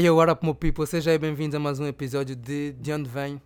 E 0.00 0.08
agora, 0.08 0.38
meu 0.42 0.54
people, 0.54 0.86
seja 0.86 1.18
bem-vindos 1.18 1.54
a 1.54 1.58
mais 1.58 1.78
um 1.78 1.86
episódio 1.86 2.34
de 2.34 2.72
De 2.72 2.90
Onde 2.90 3.06
Vem. 3.06 3.38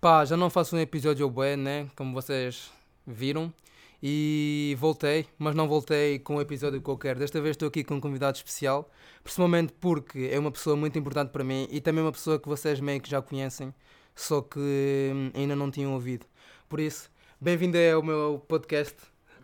Pá, 0.00 0.24
já 0.24 0.36
não 0.36 0.50
faço 0.50 0.74
um 0.74 0.80
episódio 0.80 1.30
bué, 1.30 1.56
né? 1.56 1.86
Como 1.94 2.12
vocês 2.12 2.72
viram. 3.06 3.54
E 4.02 4.76
voltei, 4.80 5.28
mas 5.38 5.54
não 5.54 5.68
voltei 5.68 6.18
com 6.18 6.38
um 6.38 6.40
episódio 6.40 6.82
qualquer. 6.82 7.16
Desta 7.16 7.40
vez 7.40 7.52
estou 7.52 7.68
aqui 7.68 7.84
com 7.84 7.94
um 7.94 8.00
convidado 8.00 8.36
especial, 8.36 8.90
principalmente 9.22 9.74
porque 9.80 10.28
é 10.32 10.36
uma 10.40 10.50
pessoa 10.50 10.74
muito 10.74 10.98
importante 10.98 11.30
para 11.30 11.44
mim 11.44 11.68
e 11.70 11.80
também 11.80 12.02
uma 12.02 12.10
pessoa 12.10 12.36
que 12.40 12.48
vocês 12.48 12.80
meio 12.80 13.00
que 13.00 13.08
já 13.08 13.22
conhecem, 13.22 13.72
só 14.12 14.40
que 14.42 14.58
hum, 14.58 15.30
ainda 15.34 15.54
não 15.54 15.70
tinham 15.70 15.92
ouvido. 15.92 16.26
Por 16.68 16.80
isso, 16.80 17.08
bem-vindo 17.40 17.78
ao 17.94 18.02
meu 18.02 18.44
podcast, 18.48 18.96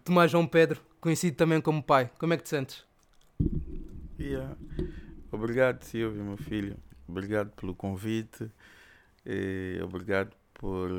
Tomás 0.05 0.29
João 0.33 0.49
Pedro, 0.49 0.81
conhecido 1.01 1.37
também 1.37 1.61
como 1.61 1.81
pai. 1.81 2.11
Como 2.19 2.35
é 2.35 2.37
que 2.37 2.43
te 2.43 2.49
sentes? 2.49 2.85
Yeah. 4.19 4.57
Obrigado, 5.33 5.83
Silvio, 5.83 6.23
meu 6.23 6.37
filho. 6.37 6.77
Obrigado 7.09 7.51
pelo 7.53 7.75
convite. 7.75 8.51
Obrigado 9.83 10.37
por 10.53 10.91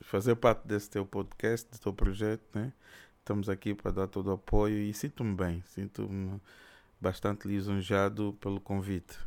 fazer 0.00 0.36
parte 0.36 0.66
desse 0.66 0.88
teu 0.88 1.04
podcast, 1.04 1.68
do 1.72 1.78
teu 1.78 1.92
projeto. 1.92 2.42
Né? 2.54 2.72
Estamos 3.18 3.48
aqui 3.48 3.74
para 3.74 3.90
dar 3.90 4.06
todo 4.06 4.28
o 4.28 4.32
apoio 4.32 4.78
e 4.78 4.94
sinto-me 4.94 5.34
bem, 5.34 5.62
sinto-me 5.66 6.40
bastante 7.00 7.48
lisonjeado 7.48 8.32
pelo 8.40 8.60
convite. 8.60 9.18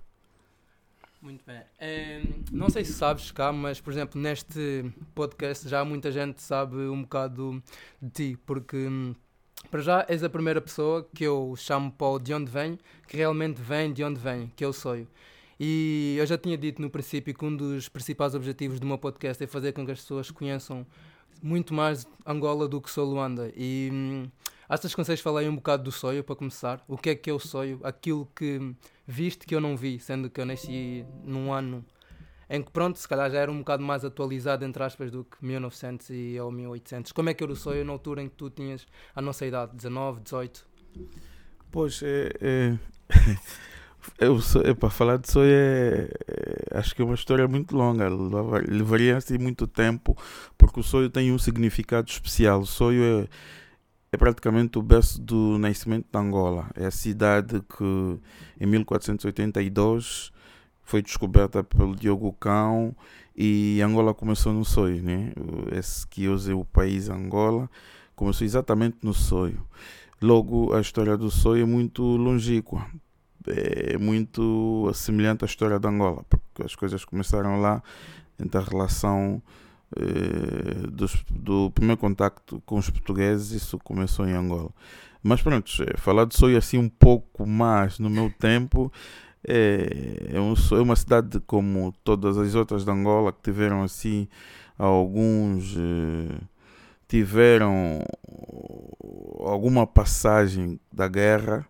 Muito 1.21 1.43
bem. 1.45 1.62
É, 1.77 2.21
não 2.49 2.70
sei 2.70 2.85
se 2.85 2.93
sabes 2.93 3.32
cá, 3.32 3.52
mas 3.52 3.82
por 3.82 3.91
exemplo, 3.91 4.20
neste 4.20 4.90
podcast 5.13 5.68
já 5.68 5.84
muita 5.84 6.09
gente 6.09 6.41
sabe 6.41 6.76
um 6.76 7.02
bocado 7.02 7.62
de 8.02 8.09
ti, 8.09 8.40
porque 8.45 8.77
hum, 8.77 9.13
para 9.70 9.81
já 9.81 10.05
és 10.08 10.23
a 10.23 10.30
primeira 10.30 10.62
pessoa 10.62 11.08
que 11.13 11.23
eu 11.23 11.53
chamo 11.58 11.91
para 11.91 12.08
o 12.08 12.20
de 12.20 12.34
onde 12.34 12.49
vem, 12.49 12.77
que 13.08 13.17
realmente 13.17 13.62
vem 13.62 13.91
de 13.91 14.04
onde 14.04 14.20
vem, 14.20 14.52
que 14.55 14.63
eu 14.63 14.71
sou. 14.71 15.05
E 15.59 16.16
eu 16.17 16.26
já 16.26 16.38
tinha 16.38 16.58
dito 16.58 16.81
no 16.81 16.90
princípio 16.90 17.34
que 17.34 17.45
um 17.45 17.55
dos 17.55 17.88
principais 17.88 18.35
objetivos 18.35 18.79
do 18.79 18.85
meu 18.85 18.98
podcast 18.98 19.43
é 19.43 19.48
fazer 19.48 19.71
com 19.71 19.85
que 19.85 19.91
as 19.91 19.99
pessoas 20.01 20.29
conheçam 20.32 20.85
muito 21.41 21.73
mais 21.73 22.07
Angola 22.26 22.68
do 22.68 22.82
que 22.82 22.90
só 22.90 23.04
Luanda. 23.04 23.51
E 23.55 23.90
hum, 23.91 24.29
consegues 24.96 25.21
falar 25.21 25.41
aí 25.41 25.49
um 25.49 25.55
bocado 25.55 25.84
do 25.84 25.91
sonho 25.91 26.23
para 26.23 26.35
começar? 26.35 26.84
O 26.88 26.98
que 26.98 27.12
é 27.12 27.16
que 27.16 27.29
é 27.29 27.34
o 27.34 27.40
sonho? 27.40 27.79
Aquilo 27.84 28.27
que 28.35 28.76
viste 29.05 29.45
que 29.45 29.54
eu 29.54 29.62
não 29.62 29.76
vi, 29.76 29.99
sendo 29.99 30.29
que 30.29 30.40
eu 30.40 30.45
nasci 30.45 31.05
num 31.23 31.51
ano 31.51 31.85
em 32.54 32.62
que 32.62 32.70
pronto, 32.70 32.99
se 32.99 33.07
calhar 33.07 33.32
já 33.32 33.40
era 33.40 33.51
um 33.51 33.57
bocado 33.57 33.82
mais 33.82 34.05
atualizado, 34.05 34.63
entre 34.63 34.84
aspas, 34.84 35.09
do 35.09 35.23
que 35.23 35.43
1900 35.43 36.12
e, 36.12 36.40
ou 36.40 36.51
1800. 36.51 37.12
Como 37.12 37.27
é 37.27 37.34
que 37.34 37.43
era 37.43 37.51
o 37.51 37.55
sonho 37.55 37.84
na 37.84 37.91
altura 37.91 38.21
em 38.21 38.29
que 38.29 38.35
tu 38.35 38.48
tinhas 38.48 38.85
a 39.15 39.21
nossa 39.23 39.43
idade, 39.43 39.76
19, 39.76 40.21
18? 40.21 40.63
Pois, 41.71 42.04
é, 42.04 42.29
é, 42.40 42.77
é, 44.70 44.73
para 44.76 44.90
falar 44.91 45.18
de 45.18 45.32
sonho 45.32 45.49
é, 45.49 46.07
é, 46.27 46.77
acho 46.77 46.93
que 46.93 47.01
é 47.01 47.05
uma 47.05 47.15
história 47.15 47.48
muito 47.48 47.76
longa, 47.76 48.07
levaria 48.07 49.17
assim 49.17 49.40
muito 49.40 49.65
tempo, 49.65 50.15
porque 50.55 50.79
o 50.79 50.84
sonho 50.84 51.10
tem 51.10 51.32
um 51.32 51.40
significado 51.40 52.07
especial. 52.07 52.60
O 52.60 52.67
sonho 52.67 53.04
é, 53.04 53.27
é 54.12 54.17
praticamente 54.17 54.77
o 54.77 54.84
berço 54.84 55.20
do 55.20 55.57
nascimento 55.57 56.05
de 56.12 56.20
Angola. 56.20 56.70
É 56.76 56.85
a 56.85 56.91
cidade 56.91 57.62
que 57.62 58.20
em 58.60 58.67
1482 58.67 60.32
foi 60.84 61.01
descoberta 61.01 61.63
pelo 61.63 61.95
Diogo 61.95 62.34
Cão 62.34 62.95
e 63.35 63.81
Angola 63.81 64.13
começou 64.13 64.53
no 64.53 64.63
sonho, 64.63 65.01
né? 65.01 65.31
Esse 65.72 66.06
que 66.06 66.28
hoje 66.28 66.51
é 66.51 66.56
o 66.56 66.66
país 66.66 67.09
Angola 67.09 67.69
começou 68.16 68.45
exatamente 68.45 68.97
no 69.01 69.13
sonho. 69.13 69.66
Logo, 70.22 70.73
a 70.73 70.79
história 70.79 71.17
do 71.17 71.29
sonho 71.29 71.63
é 71.63 71.66
muito 71.66 72.01
longínqua, 72.03 72.85
é 73.47 73.97
muito 73.97 74.89
semelhante 74.94 75.44
à 75.44 75.45
história 75.45 75.79
de 75.79 75.88
Angola, 75.88 76.23
porque 76.29 76.63
as 76.63 76.75
coisas 76.75 77.03
começaram 77.03 77.59
lá 77.59 77.84
entre 78.39 78.57
a 78.57 78.63
relação 78.63 79.41
eh, 79.95 80.88
dos, 80.88 81.23
do 81.29 81.69
primeiro 81.72 82.00
contacto 82.00 82.61
com 82.66 82.77
os 82.77 82.89
portugueses, 82.89 83.51
isso 83.51 83.77
começou 83.79 84.27
em 84.27 84.33
Angola. 84.33 84.69
Mas 85.22 85.41
pronto, 85.41 85.72
eh, 85.83 85.97
falar 85.97 86.25
de 86.25 86.35
sonho 86.35 86.57
assim 86.57 86.77
um 86.77 86.89
pouco 86.89 87.45
mais 87.45 87.99
no 87.99 88.09
meu 88.09 88.31
tempo 88.39 88.91
é, 89.47 90.29
é, 90.33 90.39
um, 90.39 90.53
é 90.53 90.81
uma 90.81 90.95
cidade 90.95 91.39
como 91.41 91.93
todas 92.03 92.37
as 92.37 92.55
outras 92.55 92.85
de 92.85 92.91
Angola 92.91 93.31
que 93.31 93.41
tiveram 93.41 93.83
assim 93.83 94.27
alguns 94.77 95.75
eh, 95.77 96.37
tiveram 97.07 98.01
alguma 99.39 99.85
passagem 99.85 100.79
da 100.91 101.07
guerra 101.07 101.65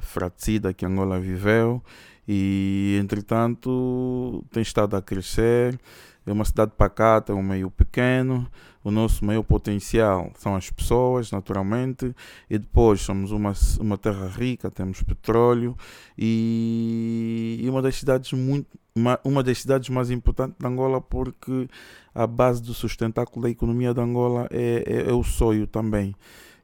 fratricida 0.00 0.72
que 0.72 0.86
Angola 0.86 1.20
viveu 1.20 1.82
e 2.26 2.98
entretanto 3.00 4.44
tem 4.50 4.62
estado 4.62 4.96
a 4.96 5.02
crescer 5.02 5.78
é 6.26 6.32
uma 6.32 6.44
cidade 6.44 6.72
pacata, 6.76 7.32
é 7.32 7.34
um 7.34 7.42
meio 7.42 7.70
pequeno. 7.70 8.50
O 8.84 8.90
nosso 8.90 9.24
maior 9.24 9.42
potencial 9.42 10.30
são 10.36 10.54
as 10.54 10.68
pessoas, 10.70 11.32
naturalmente, 11.32 12.14
e 12.50 12.58
depois 12.58 13.00
somos 13.00 13.32
uma, 13.32 13.54
uma 13.80 13.96
terra 13.96 14.28
rica, 14.28 14.70
temos 14.70 15.02
petróleo 15.02 15.74
e, 16.18 17.60
e 17.62 17.70
uma 17.70 17.80
das 17.80 17.96
cidades 17.96 18.32
muito 18.32 18.78
uma, 18.94 19.42
das 19.42 19.58
cidades 19.58 19.88
mais 19.88 20.10
importantes 20.10 20.56
de 20.56 20.66
Angola 20.66 21.00
porque 21.00 21.68
a 22.14 22.26
base 22.26 22.62
do 22.62 22.72
sustentáculo 22.72 23.42
da 23.42 23.50
economia 23.50 23.92
de 23.92 24.00
Angola 24.00 24.46
é, 24.52 24.84
é, 24.86 25.10
é 25.10 25.12
o 25.12 25.24
sonho 25.24 25.66
também. 25.66 26.14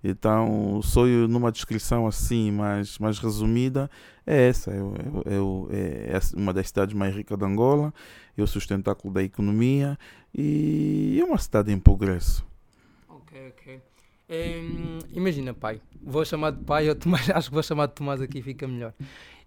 Então, 0.03 0.81
sonho, 0.83 1.29
numa 1.29 1.53
descrição 1.53 2.07
assim, 2.07 2.51
mais, 2.51 2.99
mais 2.99 3.19
resumida, 3.19 3.91
é 4.27 4.49
essa: 4.49 4.71
é, 4.71 4.77
é, 4.77 5.77
é, 5.77 6.17
é 6.17 6.21
uma 6.37 6.53
das 6.53 6.69
cidades 6.69 6.95
mais 6.95 7.15
ricas 7.15 7.39
de 7.39 7.45
Angola, 7.45 7.93
é 8.37 8.43
o 8.43 8.47
sustentáculo 8.47 9.13
da 9.13 9.23
economia 9.23 9.99
e 10.35 11.19
é 11.21 11.25
uma 11.25 11.39
cidade 11.39 11.71
em 11.71 11.79
progresso. 11.79 12.47
Ok, 13.09 13.49
ok. 13.49 13.81
imagina, 15.13 15.53
pai, 15.53 15.81
vou 16.03 16.25
chamar 16.25 16.53
de 16.53 16.65
pai, 16.65 16.89
ou 16.89 16.95
Tomás, 16.95 17.29
acho 17.31 17.49
que 17.49 17.55
vou 17.55 17.63
chamar 17.63 17.87
de 17.87 17.95
Tomás 17.95 18.23
aqui, 18.23 18.41
fica 18.41 18.67
melhor. 18.67 18.95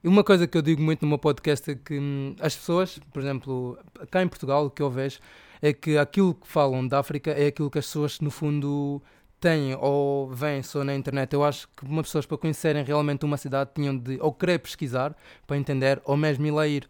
E 0.04 0.08
uma 0.08 0.24
coisa 0.24 0.46
que 0.46 0.58
eu 0.58 0.62
digo 0.62 0.82
muito 0.82 1.02
no 1.02 1.08
meu 1.08 1.18
podcast 1.18 1.72
é 1.72 1.76
que 1.76 1.98
hum, 1.98 2.36
as 2.40 2.56
pessoas, 2.56 3.00
por 3.12 3.22
exemplo, 3.22 3.80
cá 4.12 4.22
em 4.22 4.28
Portugal, 4.28 4.66
o 4.66 4.70
que 4.70 4.82
eu 4.82 4.92
vejo 4.92 5.20
é 5.62 5.72
que 5.72 5.98
aquilo 5.98 6.36
que 6.36 6.46
falam 6.46 6.86
da 6.86 7.00
África 7.00 7.32
é 7.32 7.48
aquilo 7.48 7.72
que 7.72 7.80
as 7.80 7.86
pessoas, 7.86 8.20
no 8.20 8.30
fundo, 8.30 9.02
têm 9.44 9.76
ou 9.76 10.30
vêm 10.30 10.64
só 10.64 10.86
na 10.86 10.96
internet, 10.96 11.34
eu 11.34 11.44
acho 11.44 11.68
que 11.76 11.84
uma 11.84 12.02
pessoas 12.02 12.26
para 12.26 12.38
conhecerem 12.38 12.82
realmente 12.82 13.26
uma 13.26 13.36
cidade 13.36 13.72
tinham 13.76 13.98
de 13.98 14.18
ou 14.22 14.34
querer 14.34 14.58
pesquisar 14.58 15.14
para 15.46 15.58
entender 15.58 16.02
ou 16.06 16.16
mesmo 16.16 16.46
ir 16.46 16.52
lá 16.52 16.66
ir. 16.66 16.88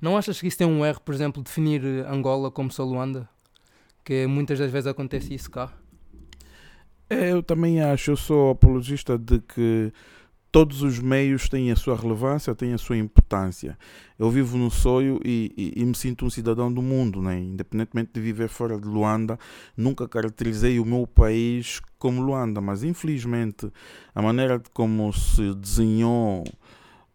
Não 0.00 0.16
achas 0.16 0.40
que 0.40 0.46
isso 0.46 0.56
tem 0.56 0.68
um 0.68 0.86
erro, 0.86 1.00
por 1.00 1.12
exemplo, 1.12 1.42
definir 1.42 1.82
Angola 2.06 2.48
como 2.48 2.70
só 2.70 2.84
Luanda? 2.84 3.28
Que 4.04 4.24
muitas 4.24 4.56
das 4.60 4.70
vezes 4.70 4.86
acontece 4.86 5.34
isso 5.34 5.50
cá. 5.50 5.72
É, 7.10 7.32
eu 7.32 7.42
também 7.42 7.82
acho, 7.82 8.12
eu 8.12 8.16
sou 8.16 8.50
apologista 8.50 9.18
de 9.18 9.40
que 9.40 9.92
todos 10.56 10.80
os 10.80 10.98
meios 10.98 11.50
têm 11.50 11.70
a 11.70 11.76
sua 11.76 11.94
relevância, 11.94 12.54
têm 12.54 12.72
a 12.72 12.78
sua 12.78 12.96
importância. 12.96 13.76
Eu 14.18 14.30
vivo 14.30 14.56
no 14.56 14.70
sonho 14.70 15.20
e, 15.22 15.52
e, 15.54 15.82
e, 15.82 15.84
me 15.84 15.94
sinto 15.94 16.24
um 16.24 16.30
cidadão 16.30 16.72
do 16.72 16.80
mundo, 16.80 17.20
né? 17.20 17.38
independentemente 17.38 18.12
de 18.14 18.20
viver 18.22 18.48
fora 18.48 18.80
de 18.80 18.88
Luanda, 18.88 19.38
nunca 19.76 20.08
caracterizei 20.08 20.80
o 20.80 20.84
meu 20.86 21.06
país 21.06 21.82
como 21.98 22.22
Luanda, 22.22 22.58
mas 22.62 22.82
infelizmente 22.82 23.70
a 24.14 24.22
maneira 24.22 24.58
como 24.72 25.12
se 25.12 25.54
desenhou 25.56 26.42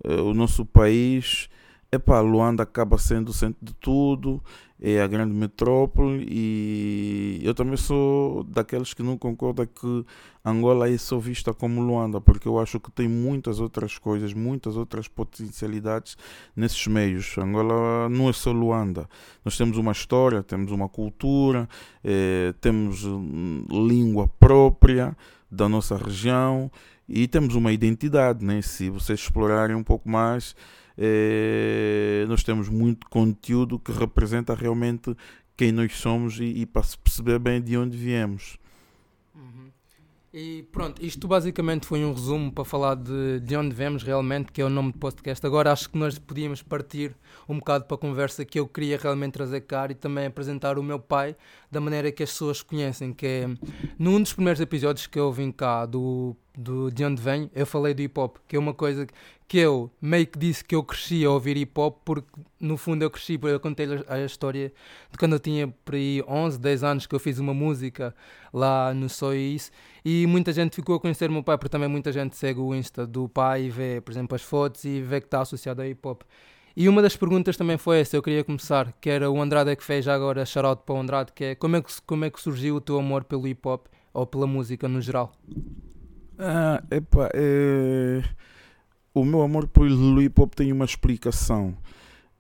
uh, 0.06 0.22
o 0.22 0.36
nosso 0.36 0.64
país, 0.64 1.50
epá, 1.92 2.22
Luanda 2.22 2.64
acaba 2.64 2.98
sendo 2.98 3.30
o 3.30 3.34
centro 3.34 3.64
de 3.64 3.74
tudo 3.74 4.42
é 4.82 5.00
a 5.00 5.06
grande 5.06 5.32
metrópole 5.32 6.26
e 6.28 7.40
eu 7.44 7.54
também 7.54 7.78
sou 7.78 8.44
daqueles 8.44 8.96
que 8.96 9.04
não 9.04 9.16
concordam 9.16 9.68
que 9.68 10.04
Angola 10.44 10.90
é 10.90 10.98
só 10.98 11.20
vista 11.20 11.54
como 11.54 11.80
Luanda, 11.82 12.20
porque 12.20 12.48
eu 12.48 12.58
acho 12.58 12.80
que 12.80 12.92
tem 12.92 13.08
muitas 13.08 13.60
outras 13.60 14.00
coisas, 14.00 14.34
muitas 14.34 14.76
outras 14.76 15.08
potencialidades 15.08 16.18
nesses 16.56 16.88
meios. 16.88 17.38
Angola 17.38 18.10
não 18.10 18.28
é 18.28 18.34
só 18.34 18.52
Luanda. 18.52 19.08
Nós 19.46 19.56
temos 19.56 19.78
uma 19.78 19.92
história, 19.92 20.42
temos 20.42 20.72
uma 20.72 20.90
cultura, 20.90 21.70
eh, 22.04 22.52
temos 22.60 23.06
hum, 23.06 23.64
língua 23.70 24.28
própria 24.40 25.16
da 25.52 25.70
nossa 25.70 25.96
região 25.96 26.72
e 27.08 27.28
temos 27.28 27.54
uma 27.54 27.72
identidade, 27.72 28.44
né? 28.44 28.64
Se 28.64 28.90
vocês 28.90 29.20
explorarem 29.20 29.76
um 29.76 29.84
pouco 29.84 30.10
mais, 30.10 30.56
eh, 30.98 32.26
nós 32.28 32.44
temos 32.44 32.70
muito 32.70 33.10
conteúdo 33.10 33.80
que 33.80 33.92
representa 33.92 34.54
realmente 34.54 35.16
quem 35.56 35.72
nós 35.72 35.96
somos 35.96 36.40
e, 36.40 36.46
e 36.46 36.66
para 36.66 36.84
se 36.84 36.98
perceber 36.98 37.40
bem 37.40 37.62
de 37.62 37.78
onde 37.78 37.96
viemos. 37.98 38.58
Uhum. 39.36 39.70
E 40.34 40.64
pronto, 40.72 41.04
isto 41.06 41.28
basicamente 41.28 41.86
foi 41.86 42.06
um 42.06 42.14
resumo 42.14 42.52
para 42.52 42.64
falar 42.64 42.96
de, 42.96 43.42
de 43.42 43.56
onde 43.56 43.76
vemos 43.76 44.02
realmente, 44.02 44.52
que 44.52 44.62
é 44.62 44.66
o 44.66 44.70
nome 44.70 44.94
do 44.94 44.98
podcast. 44.98 45.46
Agora 45.46 45.72
acho 45.72 45.90
que 45.90 45.98
nós 45.98 46.18
podíamos 46.18 46.64
partir 46.64 47.14
um 47.50 47.60
bocado 47.60 47.84
para 47.84 47.96
a 47.96 47.98
conversa 48.00 48.46
que 48.46 48.58
eu 48.58 48.66
queria 48.66 48.98
realmente 48.98 49.34
trazer 49.34 49.62
cá 49.62 49.88
e 49.90 49.94
também 49.94 50.26
apresentar 50.26 50.80
o 50.80 50.84
meu 50.84 51.00
pai 51.00 51.36
da 51.70 51.82
maneira 51.82 52.12
que 52.14 52.24
as 52.24 52.32
pessoas 52.32 52.62
conhecem, 52.62 53.14
que 53.14 53.26
é 53.26 53.50
num 54.00 54.22
dos 54.22 54.32
primeiros 54.34 54.62
episódios 54.62 55.06
que 55.06 55.20
eu 55.20 55.34
vim 55.34 55.52
cá 55.52 55.86
do, 55.86 56.36
do, 56.62 56.92
de 56.92 57.04
onde 57.04 57.22
venho, 57.22 57.50
eu 57.54 57.66
falei 57.66 57.94
do 57.94 58.02
hip 58.02 58.20
hop, 58.20 58.38
que 58.48 58.56
é 58.56 58.60
uma 58.60 58.74
coisa 58.74 59.08
que 59.48 59.58
eu 59.58 59.92
meio 60.02 60.26
que 60.26 60.40
disse 60.40 60.64
que 60.64 60.74
eu 60.74 60.82
cresci 60.82 61.26
a 61.26 61.30
ouvir 61.30 61.58
hip 61.58 61.78
hop, 61.78 61.98
porque 62.06 62.30
no 62.60 62.78
fundo 62.78 63.04
eu 63.04 63.10
cresci, 63.10 63.38
eu 63.42 63.60
contei 63.60 63.86
a, 64.08 64.14
a 64.14 64.24
história 64.24 64.72
de 65.12 65.18
quando 65.18 65.34
eu 65.34 65.40
tinha 65.40 65.68
por 65.84 65.96
aí 65.96 66.24
11, 66.26 66.58
10 66.58 66.84
anos 66.84 67.06
que 67.06 67.14
eu 67.14 67.20
fiz 67.20 67.38
uma 67.38 67.54
música 67.54 68.16
lá 68.54 68.94
no 68.94 69.10
Só 69.10 69.34
Isso, 69.34 69.72
e 70.06 70.26
muita 70.28 70.54
gente 70.54 70.76
ficou 70.76 70.96
a 70.96 71.00
conhecer 71.00 71.30
o 71.30 71.34
meu 71.34 71.44
pai, 71.44 71.58
porque 71.58 71.70
também 71.70 71.90
muita 71.90 72.12
gente 72.14 72.38
segue 72.38 72.62
o 72.62 72.74
Insta 72.74 73.06
do 73.06 73.28
pai 73.28 73.64
e 73.64 73.70
vê, 73.70 74.00
por 74.00 74.12
exemplo, 74.12 74.36
as 74.36 74.42
fotos 74.42 74.86
e 74.86 75.02
vê 75.02 75.20
que 75.20 75.28
está 75.28 75.42
associado 75.42 75.82
a 75.82 75.88
hip 75.88 76.08
hop. 76.08 76.22
E 76.76 76.88
uma 76.88 77.02
das 77.02 77.18
perguntas 77.18 77.58
também 77.58 77.78
foi 77.78 78.00
essa, 78.00 78.16
eu 78.16 78.24
queria 78.24 78.46
começar, 78.46 78.94
que 79.02 79.10
era 79.10 79.30
o 79.30 79.42
Andrade 79.42 79.76
que 79.76 79.84
fez 79.84 80.08
agora, 80.08 80.46
shout 80.46 80.84
para 80.86 80.96
o 80.96 81.00
Andrade, 81.00 81.34
que 81.34 81.44
é 81.44 81.56
como 81.56 81.76
é 81.76 81.82
que, 81.82 81.92
como 82.06 82.24
é 82.24 82.30
que 82.30 82.40
surgiu 82.40 82.78
o 82.78 82.82
teu 82.82 82.98
amor 82.98 83.26
pelo 83.26 83.46
hip 83.46 83.68
hop 83.68 83.88
ou 84.14 84.26
pela 84.26 84.48
música 84.48 84.88
no 84.88 85.02
geral? 85.02 85.34
Ah, 86.44 86.82
epa, 86.90 87.30
é... 87.36 88.24
o 89.14 89.24
meu 89.24 89.44
amor 89.44 89.68
pelo 89.68 90.20
hip 90.20 90.42
hop 90.42 90.56
tem 90.56 90.72
uma 90.72 90.86
explicação. 90.86 91.78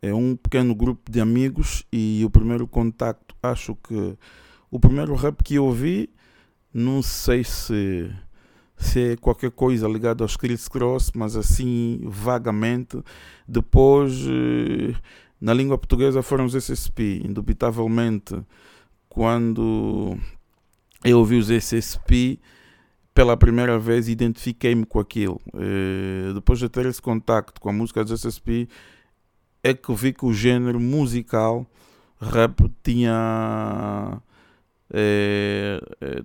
É 0.02 0.12
um 0.12 0.36
pequeno 0.36 0.74
grupo 0.74 1.12
de 1.12 1.22
amigos 1.22 1.86
e 1.94 2.24
o 2.26 2.30
primeiro 2.32 2.68
contacto, 2.68 3.36
acho 3.44 3.76
que 3.76 4.18
o 4.72 4.80
primeiro 4.80 5.14
rap 5.14 5.44
que 5.44 5.54
eu 5.54 5.66
ouvi, 5.66 6.10
não 6.74 7.04
sei 7.04 7.44
se 7.44 8.12
se 8.76 9.12
é 9.12 9.16
qualquer 9.18 9.52
coisa 9.52 9.88
ligada 9.88 10.24
aos 10.24 10.36
Chris 10.36 10.68
Cross, 10.68 11.12
mas 11.14 11.36
assim 11.36 12.02
vagamente. 12.04 13.00
Depois, 13.48 14.14
eh, 14.28 14.96
na 15.40 15.54
língua 15.54 15.78
portuguesa, 15.78 16.24
foram 16.24 16.46
os 16.46 16.56
SSP. 16.56 17.22
Indubitavelmente, 17.24 18.36
quando 19.08 20.18
eu 21.04 21.20
ouvi 21.20 21.38
os 21.38 21.52
SSP 21.52 22.40
pela 23.14 23.36
primeira 23.36 23.78
vez, 23.78 24.08
identifiquei-me 24.08 24.86
com 24.86 25.00
aquilo. 25.00 25.40
Eh, 25.56 26.32
depois 26.34 26.60
de 26.60 26.70
ter 26.70 26.86
esse 26.86 27.02
contacto 27.02 27.60
com 27.60 27.70
a 27.70 27.74
música 27.74 28.04
dos 28.04 28.14
SSP, 28.24 28.70
é 29.64 29.74
que 29.74 29.94
vi 29.94 30.14
que 30.14 30.26
o 30.26 30.34
género 30.34 30.80
musical 30.80 31.66
rap 32.20 32.72
tinha. 32.84 34.22
É, 34.94 35.82
é, 36.02 36.24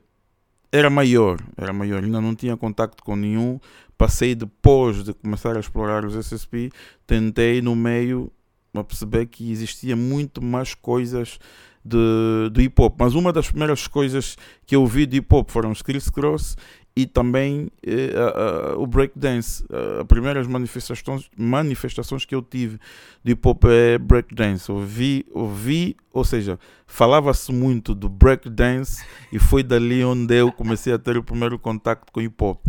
era 0.72 0.90
maior, 0.90 1.40
era 1.56 1.72
maior, 1.72 2.04
ainda 2.04 2.20
não 2.20 2.34
tinha 2.34 2.56
contacto 2.56 3.02
com 3.02 3.16
nenhum. 3.16 3.58
Passei 3.96 4.34
depois 4.34 5.04
de 5.04 5.14
começar 5.14 5.56
a 5.56 5.60
explorar 5.60 6.04
os 6.04 6.14
SSP, 6.14 6.70
tentei 7.06 7.62
no 7.62 7.74
meio 7.74 8.30
a 8.74 8.84
perceber 8.84 9.26
que 9.26 9.50
existia 9.50 9.96
muito 9.96 10.42
mais 10.42 10.74
coisas 10.74 11.38
de, 11.86 12.50
de 12.52 12.62
hip 12.62 12.80
hop. 12.80 12.96
Mas 12.98 13.14
uma 13.14 13.32
das 13.32 13.48
primeiras 13.48 13.86
coisas 13.86 14.36
que 14.66 14.74
eu 14.74 14.86
vi 14.86 15.06
de 15.06 15.18
hip 15.18 15.34
hop 15.34 15.50
foram 15.50 15.70
os 15.70 15.82
Chris 15.82 16.10
Cross 16.10 16.56
e 16.96 17.04
também 17.04 17.70
eh, 17.86 18.14
uh, 18.14 18.78
uh, 18.78 18.82
o 18.82 18.86
breakdance. 18.86 19.62
As 20.00 20.06
primeiras 20.06 20.46
manifestações, 20.46 21.30
manifestações 21.36 22.24
que 22.24 22.34
eu 22.34 22.40
tive 22.40 22.80
de 23.22 23.32
hip 23.32 23.46
hop 23.46 23.64
é 23.66 23.98
breakdance. 23.98 24.72
Ouvi, 24.72 25.26
ouvi, 25.30 25.94
ou 26.10 26.24
seja, 26.24 26.58
falava-se 26.86 27.52
muito 27.52 27.94
do 27.94 28.08
breakdance 28.08 29.04
e 29.30 29.38
foi 29.38 29.62
dali 29.62 30.02
onde 30.02 30.34
eu 30.34 30.50
comecei 30.50 30.92
a 30.92 30.98
ter 30.98 31.18
o 31.18 31.22
primeiro 31.22 31.58
contato 31.58 32.10
com 32.10 32.22
hip 32.22 32.42
hop. 32.42 32.66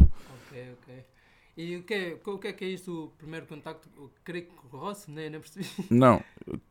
E 1.57 1.75
o 1.75 1.81
que, 1.81 1.93
é, 1.95 2.17
o 2.23 2.37
que 2.37 2.47
é 2.49 2.53
que 2.53 2.65
é 2.65 2.67
isto, 2.67 3.05
o 3.05 3.07
primeiro 3.17 3.47
contacto? 3.47 3.89
O 3.97 4.11
Crick 4.23 4.51
Ross? 4.71 5.07
Nem, 5.07 5.27
nem 5.27 5.39
percebi. 5.39 5.65
Não, 5.89 6.21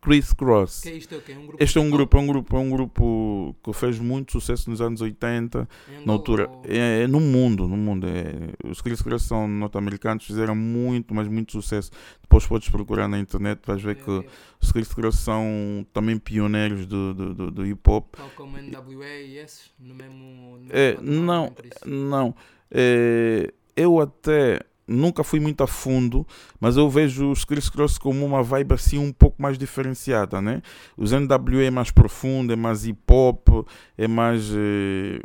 Chris 0.01 0.33
Cross. 0.33 0.83
Que 0.83 0.91
é 0.91 0.93
isto? 0.93 1.13
É 1.13 1.33
um 1.37 1.47
grupo 1.47 1.65
este 1.65 1.79
é 1.79 1.81
um 1.81 1.91
grupo, 1.91 2.17
é 2.17 2.21
um 2.21 2.27
grupo, 2.29 2.57
é 2.57 2.61
um 2.61 2.71
grupo 2.71 3.57
que 3.65 3.73
fez 3.73 3.99
muito 3.99 4.31
sucesso 4.31 4.71
nos 4.71 4.81
anos 4.81 5.01
80, 5.01 5.69
na 6.05 6.13
altura. 6.13 6.49
É, 6.63 7.03
é, 7.03 7.07
no 7.09 7.19
mundo, 7.19 7.67
no 7.67 7.77
mundo. 7.77 8.07
É, 8.07 8.71
os 8.71 8.81
Chris 8.81 9.03
Cross 9.03 9.25
são 9.25 9.49
norte-americanos, 9.49 10.25
fizeram 10.25 10.55
muito, 10.55 11.13
mas 11.13 11.27
muito 11.27 11.51
sucesso. 11.51 11.91
Depois 12.23 12.47
podes 12.47 12.69
procurar 12.69 13.09
na 13.09 13.19
internet, 13.19 13.61
vais 13.67 13.83
ver 13.83 13.97
que 13.97 14.25
os 14.61 14.71
Chris 14.71 14.95
Cross 14.95 15.17
são 15.17 15.85
também 15.93 16.17
pioneiros 16.17 16.87
do, 16.87 17.13
do, 17.13 17.35
do, 17.35 17.51
do 17.51 17.67
hip 17.67 17.91
hop. 17.91 18.15
Tal 18.15 18.31
como 18.37 18.57
NWA 18.57 19.05
e 19.05 19.39
esses, 19.39 19.69
no 19.81 19.97
mesmo. 19.97 20.17
No 20.17 20.59
mesmo 20.59 20.71
é, 20.71 20.97
não, 21.03 21.53
não. 21.85 22.37
É, 22.71 23.53
eu 23.77 24.01
até 24.01 24.61
nunca 24.87 25.25
fui 25.25 25.41
muito 25.41 25.63
a 25.63 25.67
fundo, 25.67 26.27
mas 26.61 26.77
eu 26.77 26.89
vejo 26.89 27.31
os 27.31 27.45
Chris 27.45 27.69
Cross 27.69 27.99
como 27.99 28.25
uma 28.25 28.43
vibe 28.43 28.75
assim 28.75 28.99
um 28.99 29.13
pouco 29.13 29.41
mais 29.43 29.59
diferenciada, 29.59 30.41
né? 30.41 30.63
Os 30.97 31.13
NWA 31.13 31.65
é 31.65 31.71
mais 31.71 31.91
profundo, 31.91 32.53
é 32.53 32.57
mais 32.57 32.87
hip 32.87 33.01
hop, 33.11 33.49
é 33.99 34.07
mais 34.07 34.51
eh, 34.55 35.21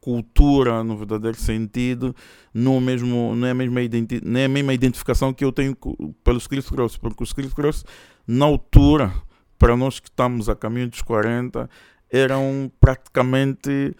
cultura 0.00 0.82
no 0.82 0.96
verdadeiro 0.96 1.36
sentido, 1.36 2.14
não, 2.52 2.80
mesmo, 2.80 3.34
não, 3.36 3.46
é 3.46 3.50
a 3.50 3.54
mesma 3.54 3.80
não 4.24 4.40
é 4.40 4.44
a 4.44 4.48
mesma 4.48 4.74
identificação 4.74 5.32
que 5.32 5.44
eu 5.44 5.52
tenho 5.52 5.76
pelos 6.24 6.46
Chris 6.46 6.68
Cross, 6.68 6.96
porque 6.96 7.22
os 7.22 7.32
Chris 7.32 7.52
Cross, 7.52 7.84
na 8.26 8.46
altura, 8.46 9.12
para 9.58 9.76
nós 9.76 10.00
que 10.00 10.08
estamos 10.08 10.48
a 10.48 10.56
caminho 10.56 10.88
dos 10.88 11.02
40, 11.02 11.68
eram 12.10 12.70
praticamente 12.80 13.94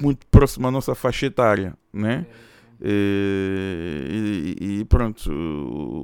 muito 0.00 0.26
próximos 0.26 0.68
à 0.68 0.70
nossa 0.70 0.94
faixa 0.94 1.26
etária, 1.26 1.74
né? 1.92 2.26
É 2.28 2.55
e, 2.80 4.56
e, 4.60 4.84
pronto, 4.84 5.30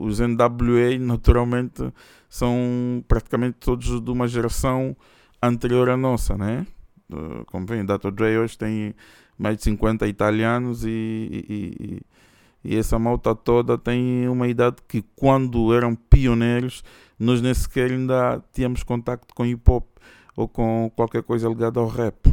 os 0.03 0.21
NWA 0.21 0.99
naturalmente 0.99 1.93
são 2.29 3.05
praticamente 3.07 3.59
todos 3.61 4.01
de 4.01 4.11
uma 4.11 4.27
geração 4.27 4.97
anterior 5.43 5.91
à 5.91 5.97
nossa, 5.97 6.37
né? 6.37 6.67
Como 7.47 7.67
vem, 7.67 7.85
Dr. 7.85 8.11
Dre 8.11 8.39
hoje 8.39 8.57
tem 8.57 8.95
mais 9.39 9.59
de 9.59 9.65
50 9.65 10.07
italianos 10.07 10.85
e, 10.85 10.89
e, 11.49 12.01
e, 12.65 12.77
essa 12.77 12.99
malta 12.99 13.35
toda 13.35 13.77
tem 13.77 14.29
uma 14.29 14.49
idade 14.49 14.77
que 14.89 15.03
quando 15.15 15.75
eram 15.75 15.95
pioneiros 15.95 16.83
nós 17.19 17.43
nem 17.43 17.53
sequer 17.53 17.91
ainda 17.91 18.43
tínhamos 18.53 18.83
contacto 18.83 19.35
com 19.35 19.45
hip 19.45 19.71
hop 19.71 19.87
ou 20.35 20.49
com 20.49 20.91
qualquer 20.97 21.23
coisa 21.23 21.49
ligada 21.49 21.81
ao 21.81 21.89
rap. 21.89 22.29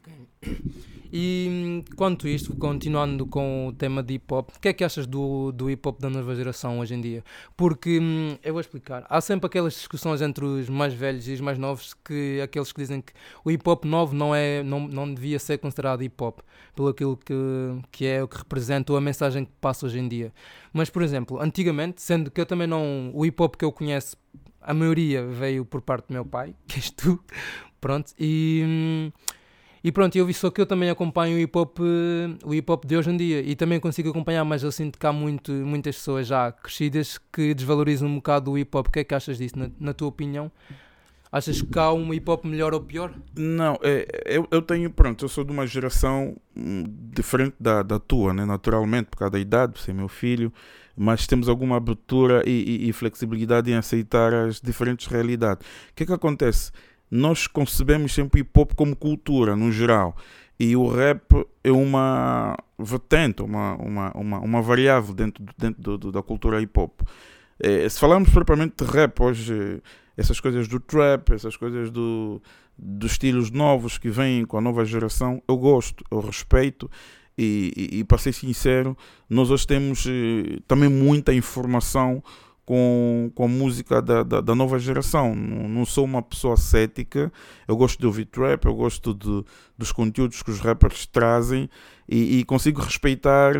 Okay. 0.00 0.87
E 1.12 1.84
quanto 1.96 2.28
isto, 2.28 2.54
continuando 2.56 3.26
com 3.26 3.68
o 3.68 3.72
tema 3.72 4.02
de 4.02 4.14
hip 4.14 4.32
hop, 4.32 4.50
o 4.54 4.60
que 4.60 4.68
é 4.68 4.72
que 4.72 4.84
achas 4.84 5.06
do, 5.06 5.50
do 5.52 5.70
hip 5.70 5.86
hop 5.88 5.98
da 6.00 6.10
nova 6.10 6.34
geração 6.34 6.78
hoje 6.80 6.94
em 6.94 7.00
dia? 7.00 7.24
Porque 7.56 7.98
hum, 7.98 8.36
eu 8.42 8.52
vou 8.52 8.60
explicar. 8.60 9.06
Há 9.08 9.20
sempre 9.20 9.46
aquelas 9.46 9.72
discussões 9.72 10.20
entre 10.20 10.44
os 10.44 10.68
mais 10.68 10.92
velhos 10.92 11.26
e 11.26 11.32
os 11.32 11.40
mais 11.40 11.58
novos 11.58 11.94
que 11.94 12.40
aqueles 12.42 12.72
que 12.72 12.80
dizem 12.80 13.00
que 13.00 13.12
o 13.42 13.50
hip 13.50 13.68
hop 13.68 13.84
novo 13.84 14.14
não 14.14 14.34
é 14.34 14.62
não, 14.62 14.86
não 14.86 15.12
devia 15.12 15.38
ser 15.38 15.58
considerado 15.58 16.02
hip 16.02 16.22
hop 16.22 16.40
pelo 16.74 16.88
aquilo 16.88 17.16
que, 17.16 17.34
que 17.90 18.06
é 18.06 18.22
o 18.22 18.28
que 18.28 18.36
representa 18.36 18.92
ou 18.92 18.98
a 18.98 19.00
mensagem 19.00 19.44
que 19.44 19.52
passa 19.60 19.86
hoje 19.86 19.98
em 19.98 20.08
dia. 20.08 20.32
Mas 20.72 20.90
por 20.90 21.02
exemplo, 21.02 21.40
antigamente, 21.40 22.02
sendo 22.02 22.30
que 22.30 22.40
eu 22.40 22.46
também 22.46 22.66
não 22.66 23.10
o 23.14 23.24
hip 23.24 23.42
hop 23.42 23.56
que 23.56 23.64
eu 23.64 23.72
conheço 23.72 24.16
a 24.60 24.74
maioria 24.74 25.24
veio 25.26 25.64
por 25.64 25.80
parte 25.80 26.08
do 26.08 26.12
meu 26.12 26.26
pai, 26.26 26.54
que 26.68 26.76
és 26.76 26.90
tu, 26.90 27.18
pronto, 27.80 28.12
e 28.18 28.62
hum, 28.66 29.12
e 29.82 29.92
pronto, 29.92 30.16
eu 30.16 30.26
vi 30.26 30.34
só 30.34 30.50
que 30.50 30.60
eu 30.60 30.66
também 30.66 30.90
acompanho 30.90 31.36
o 31.36 31.38
hip 31.38 31.56
hop, 31.56 31.78
o 32.44 32.54
hip 32.54 32.70
hop 32.70 32.84
de 32.84 32.96
hoje 32.96 33.10
em 33.10 33.16
dia 33.16 33.40
e 33.40 33.54
também 33.54 33.78
consigo 33.78 34.10
acompanhar, 34.10 34.44
mas 34.44 34.62
eu 34.62 34.72
sinto 34.72 34.98
que 34.98 35.06
há 35.06 35.12
muito, 35.12 35.52
muitas 35.52 35.96
pessoas 35.96 36.26
já 36.26 36.50
crescidas 36.50 37.18
que 37.32 37.54
desvalorizam 37.54 38.08
um 38.08 38.16
bocado 38.16 38.52
o 38.52 38.58
hip 38.58 38.76
hop. 38.76 38.88
O 38.88 38.90
que 38.90 39.00
é 39.00 39.04
que 39.04 39.14
achas 39.14 39.38
disso, 39.38 39.58
na, 39.58 39.70
na 39.78 39.94
tua 39.94 40.08
opinião? 40.08 40.50
Achas 41.30 41.60
que 41.60 41.78
há 41.78 41.92
um 41.92 42.12
hip 42.12 42.28
hop 42.30 42.44
melhor 42.46 42.72
ou 42.72 42.80
pior? 42.80 43.12
Não, 43.36 43.78
é, 43.82 44.06
eu, 44.24 44.48
eu 44.50 44.62
tenho, 44.62 44.90
pronto, 44.90 45.24
eu 45.24 45.28
sou 45.28 45.44
de 45.44 45.52
uma 45.52 45.66
geração 45.66 46.34
hum, 46.56 46.84
diferente 47.12 47.54
da, 47.60 47.82
da 47.82 47.98
tua, 47.98 48.32
né? 48.32 48.46
naturalmente, 48.46 49.08
por 49.10 49.18
causa 49.18 49.32
da 49.32 49.38
idade, 49.38 49.74
por 49.74 49.80
ser 49.80 49.92
meu 49.92 50.08
filho, 50.08 50.50
mas 50.96 51.26
temos 51.26 51.48
alguma 51.48 51.76
abertura 51.76 52.42
e, 52.46 52.86
e, 52.86 52.88
e 52.88 52.92
flexibilidade 52.94 53.70
em 53.70 53.74
aceitar 53.74 54.32
as 54.32 54.58
diferentes 54.58 55.06
realidades. 55.06 55.66
O 55.90 55.94
que 55.94 56.04
é 56.04 56.06
que 56.06 56.12
acontece? 56.12 56.72
Nós 57.10 57.46
concebemos 57.46 58.12
sempre 58.12 58.40
hip 58.40 58.50
hop 58.58 58.72
como 58.74 58.94
cultura, 58.94 59.56
no 59.56 59.72
geral. 59.72 60.16
E 60.58 60.74
o 60.76 60.88
rap 60.88 61.46
é 61.62 61.70
uma 61.70 62.56
vertente, 62.78 63.42
uma, 63.42 63.74
uma, 63.76 64.12
uma, 64.12 64.38
uma 64.40 64.62
variável 64.62 65.14
dentro, 65.14 65.44
dentro 65.56 65.80
do, 65.80 65.98
do, 65.98 66.12
da 66.12 66.22
cultura 66.22 66.60
hip 66.60 66.78
hop. 66.78 67.00
É, 67.60 67.88
se 67.88 67.98
falarmos 67.98 68.30
propriamente 68.30 68.84
de 68.84 68.90
rap 68.90 69.20
hoje, 69.22 69.80
essas 70.16 70.40
coisas 70.40 70.66
do 70.66 70.80
trap, 70.80 71.32
essas 71.32 71.56
coisas 71.56 71.90
do, 71.90 72.42
dos 72.76 73.12
estilos 73.12 73.50
novos 73.50 73.98
que 73.98 74.10
vêm 74.10 74.44
com 74.44 74.58
a 74.58 74.60
nova 74.60 74.84
geração, 74.84 75.42
eu 75.48 75.56
gosto, 75.56 76.04
eu 76.10 76.20
respeito. 76.20 76.90
E, 77.36 77.72
e, 77.76 77.98
e 78.00 78.04
para 78.04 78.18
ser 78.18 78.32
sincero, 78.32 78.96
nós 79.30 79.48
hoje 79.48 79.64
temos 79.64 80.04
eh, 80.08 80.58
também 80.66 80.88
muita 80.88 81.32
informação 81.32 82.20
com, 82.68 83.32
com 83.34 83.44
a 83.46 83.48
música 83.48 84.02
da, 84.02 84.22
da, 84.22 84.42
da, 84.42 84.54
nova 84.54 84.78
geração. 84.78 85.34
Não, 85.34 85.66
não, 85.70 85.86
sou 85.86 86.04
uma 86.04 86.20
pessoa 86.20 86.54
cética, 86.54 87.32
eu 87.66 87.74
gosto 87.74 87.98
de 87.98 88.04
ouvir 88.04 88.26
trap, 88.26 88.62
eu 88.66 88.74
gosto 88.74 89.14
de, 89.14 89.42
dos 89.78 89.90
conteúdos 89.90 90.42
que 90.42 90.50
os 90.50 90.60
rappers 90.60 91.06
trazem 91.06 91.70
e, 92.06 92.40
e 92.40 92.44
consigo 92.44 92.82
respeitar 92.82 93.54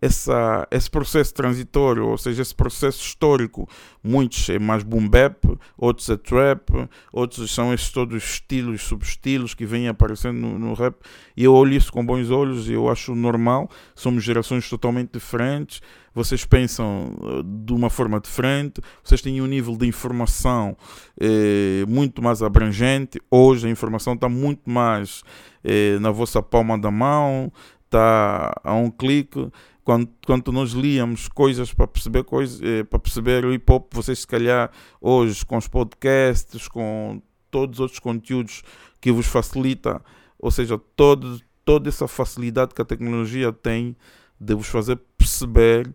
essa, 0.00 0.66
esse 0.70 0.88
processo 0.90 1.34
transitório, 1.34 2.06
ou 2.06 2.16
seja, 2.16 2.42
esse 2.42 2.54
processo 2.54 3.02
histórico. 3.02 3.68
Muitos 4.02 4.48
é 4.48 4.58
mais 4.58 4.82
boom 4.82 5.08
bap, 5.08 5.44
outros 5.76 6.08
é 6.08 6.16
trap, 6.16 6.88
outros 7.12 7.52
são 7.52 7.74
esses 7.74 7.90
todos 7.90 8.22
estilos, 8.22 8.82
subestilos 8.82 9.54
que 9.54 9.66
vêm 9.66 9.88
aparecendo 9.88 10.38
no, 10.38 10.58
no 10.58 10.74
rap. 10.74 10.96
E 11.36 11.44
eu 11.44 11.52
olho 11.52 11.74
isso 11.74 11.92
com 11.92 12.04
bons 12.04 12.30
olhos 12.30 12.68
e 12.68 12.72
eu 12.72 12.88
acho 12.88 13.14
normal. 13.14 13.68
Somos 13.94 14.22
gerações 14.22 14.68
totalmente 14.68 15.12
diferentes. 15.12 15.82
Vocês 16.14 16.44
pensam 16.44 17.14
eh, 17.22 17.42
de 17.64 17.72
uma 17.72 17.88
forma 17.88 18.18
diferente, 18.18 18.80
vocês 19.04 19.22
têm 19.22 19.40
um 19.40 19.46
nível 19.46 19.76
de 19.76 19.86
informação 19.86 20.76
eh, 21.20 21.84
muito 21.86 22.20
mais 22.20 22.42
abrangente. 22.42 23.20
Hoje 23.30 23.68
a 23.68 23.70
informação 23.70 24.14
está 24.14 24.28
muito 24.28 24.68
mais 24.68 25.22
eh, 25.62 25.96
na 26.00 26.10
vossa 26.10 26.42
palma 26.42 26.76
da 26.76 26.90
mão, 26.90 27.52
está 27.88 28.54
a 28.62 28.74
um 28.74 28.90
clique 28.90 29.50
quando, 29.82 30.08
quando 30.26 30.52
nós 30.52 30.72
líamos 30.72 31.28
coisas 31.28 31.72
para 31.72 31.86
perceber 31.86 32.22
coisas, 32.24 32.60
eh, 32.62 32.84
para 32.84 32.98
perceber 32.98 33.44
o 33.46 33.52
hip 33.52 33.72
hop, 33.72 33.92
vocês 33.94 34.18
se 34.18 34.26
calhar 34.26 34.70
hoje 35.00 35.44
com 35.46 35.56
os 35.56 35.66
podcasts, 35.66 36.68
com 36.68 37.22
todos 37.50 37.76
os 37.76 37.80
outros 37.80 37.98
conteúdos 37.98 38.62
que 39.00 39.10
vos 39.10 39.26
facilita, 39.26 40.04
ou 40.38 40.50
seja, 40.50 40.78
todo, 40.94 41.40
toda 41.64 41.88
essa 41.88 42.06
facilidade 42.06 42.74
que 42.74 42.82
a 42.82 42.84
tecnologia 42.84 43.50
tem 43.50 43.96
de 44.38 44.54
vos 44.54 44.66
fazer 44.66 45.00
perceber 45.16 45.90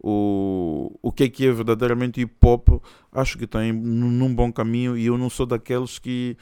o, 0.00 0.98
o 1.00 1.12
que 1.12 1.24
é 1.24 1.28
que 1.28 1.46
é 1.46 1.52
verdadeiramente 1.52 2.20
hip 2.20 2.34
hop, 2.44 2.82
acho 3.12 3.38
que 3.38 3.44
está 3.44 3.60
num 3.60 4.34
bom 4.34 4.52
caminho 4.52 4.96
e 4.96 5.06
eu 5.06 5.16
não 5.16 5.30
sou 5.30 5.46
daqueles 5.46 6.00
que, 6.00 6.36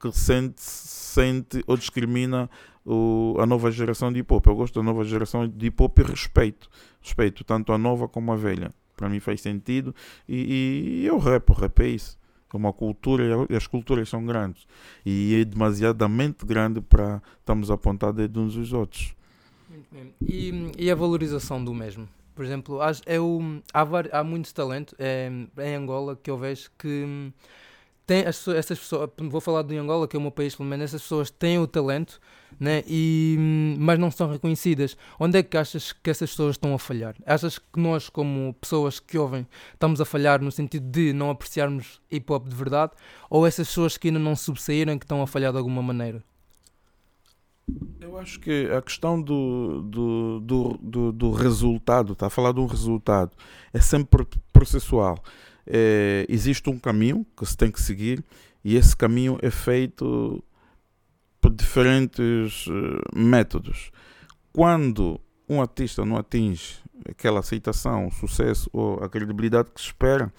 que 0.00 0.10
sente, 0.12 0.62
sente 0.62 1.62
ou 1.66 1.76
discrimina 1.76 2.48
o, 2.84 3.36
a 3.38 3.46
nova 3.46 3.70
geração 3.70 4.10
de 4.12 4.20
hip 4.20 4.32
hop. 4.32 4.46
Eu 4.46 4.56
gosto 4.56 4.74
da 4.74 4.82
nova 4.82 5.04
geração 5.04 5.46
de 5.46 5.66
hip 5.66 5.82
hop 5.82 5.98
e 5.98 6.02
respeito. 6.02 6.68
Respeito 7.00 7.44
tanto 7.44 7.72
a 7.72 7.78
nova 7.78 8.08
como 8.08 8.32
a 8.32 8.36
velha. 8.36 8.72
Para 8.96 9.08
mim 9.08 9.20
faz 9.20 9.40
sentido. 9.40 9.94
E, 10.28 11.02
e 11.02 11.06
eu 11.06 11.18
rap, 11.18 11.50
o 11.50 11.52
rap 11.52 11.80
é 11.80 11.88
isso. 11.88 12.18
É 12.52 12.56
uma 12.56 12.72
cultura 12.72 13.46
e 13.48 13.54
as 13.54 13.66
culturas 13.66 14.08
são 14.08 14.24
grandes. 14.24 14.66
E 15.04 15.40
é 15.40 15.44
demasiadamente 15.44 16.44
grande 16.44 16.80
para 16.80 17.22
estarmos 17.38 17.70
apontados 17.70 18.28
uns 18.36 18.54
dos 18.54 18.72
outros. 18.72 19.14
E, 20.20 20.72
e 20.76 20.90
a 20.90 20.94
valorização 20.94 21.62
do 21.64 21.72
mesmo? 21.72 22.08
Por 22.34 22.44
exemplo, 22.44 22.80
há, 22.80 22.90
é 23.06 23.18
há 24.12 24.24
muito 24.24 24.52
talento 24.54 24.96
é, 24.98 25.30
em 25.58 25.74
Angola 25.74 26.18
que 26.20 26.30
eu 26.30 26.38
vejo 26.38 26.70
que 26.78 27.32
tem 28.10 28.26
as, 28.26 28.48
essas 28.48 28.76
pessoas, 28.76 29.08
vou 29.16 29.40
falar 29.40 29.62
de 29.62 29.76
Angola, 29.76 30.08
que 30.08 30.16
é 30.16 30.18
o 30.18 30.22
meu 30.22 30.32
país, 30.32 30.56
pelo 30.56 30.68
menos, 30.68 30.86
essas 30.86 31.00
pessoas 31.00 31.30
têm 31.30 31.60
o 31.60 31.66
talento, 31.68 32.20
né? 32.58 32.82
e, 32.84 33.36
mas 33.78 34.00
não 34.00 34.10
são 34.10 34.28
reconhecidas. 34.28 34.96
Onde 35.16 35.38
é 35.38 35.44
que 35.44 35.56
achas 35.56 35.92
que 35.92 36.10
essas 36.10 36.28
pessoas 36.30 36.56
estão 36.56 36.74
a 36.74 36.78
falhar? 36.80 37.14
Achas 37.24 37.56
que 37.56 37.78
nós, 37.78 38.08
como 38.08 38.52
pessoas 38.54 38.98
que 38.98 39.16
ouvem, 39.16 39.46
estamos 39.72 40.00
a 40.00 40.04
falhar 40.04 40.42
no 40.42 40.50
sentido 40.50 40.90
de 40.90 41.12
não 41.12 41.30
apreciarmos 41.30 42.00
hip 42.10 42.32
hop 42.32 42.48
de 42.48 42.56
verdade? 42.56 42.94
Ou 43.30 43.46
essas 43.46 43.68
pessoas 43.68 43.96
que 43.96 44.08
ainda 44.08 44.18
não 44.18 44.34
subsaíram 44.34 44.98
que 44.98 45.04
estão 45.04 45.22
a 45.22 45.26
falhar 45.28 45.52
de 45.52 45.58
alguma 45.58 45.80
maneira? 45.80 46.20
Eu 48.00 48.18
acho 48.18 48.40
que 48.40 48.68
a 48.76 48.82
questão 48.82 49.22
do, 49.22 49.82
do, 49.82 50.40
do, 50.40 50.78
do, 50.82 51.12
do 51.12 51.30
resultado, 51.30 52.14
está 52.14 52.26
a 52.26 52.30
falar 52.30 52.50
de 52.50 52.58
um 52.58 52.66
resultado, 52.66 53.30
é 53.72 53.80
sempre 53.80 54.26
processual 54.52 55.22
é, 55.72 56.26
existe 56.28 56.68
um 56.68 56.78
caminho 56.78 57.24
que 57.36 57.46
se 57.46 57.56
tem 57.56 57.70
que 57.70 57.80
seguir 57.80 58.24
e 58.64 58.76
esse 58.76 58.96
caminho 58.96 59.38
é 59.40 59.50
feito 59.50 60.42
por 61.40 61.52
diferentes 61.52 62.66
uh, 62.66 63.00
métodos. 63.14 63.90
Quando 64.52 65.20
um 65.48 65.60
artista 65.60 66.04
não 66.04 66.16
atinge 66.16 66.78
aquela 67.08 67.40
aceitação, 67.40 68.08
o 68.08 68.10
sucesso 68.10 68.68
ou 68.72 69.02
a 69.02 69.08
credibilidade 69.08 69.70
que 69.70 69.80
se 69.80 69.86
espera, 69.86 70.32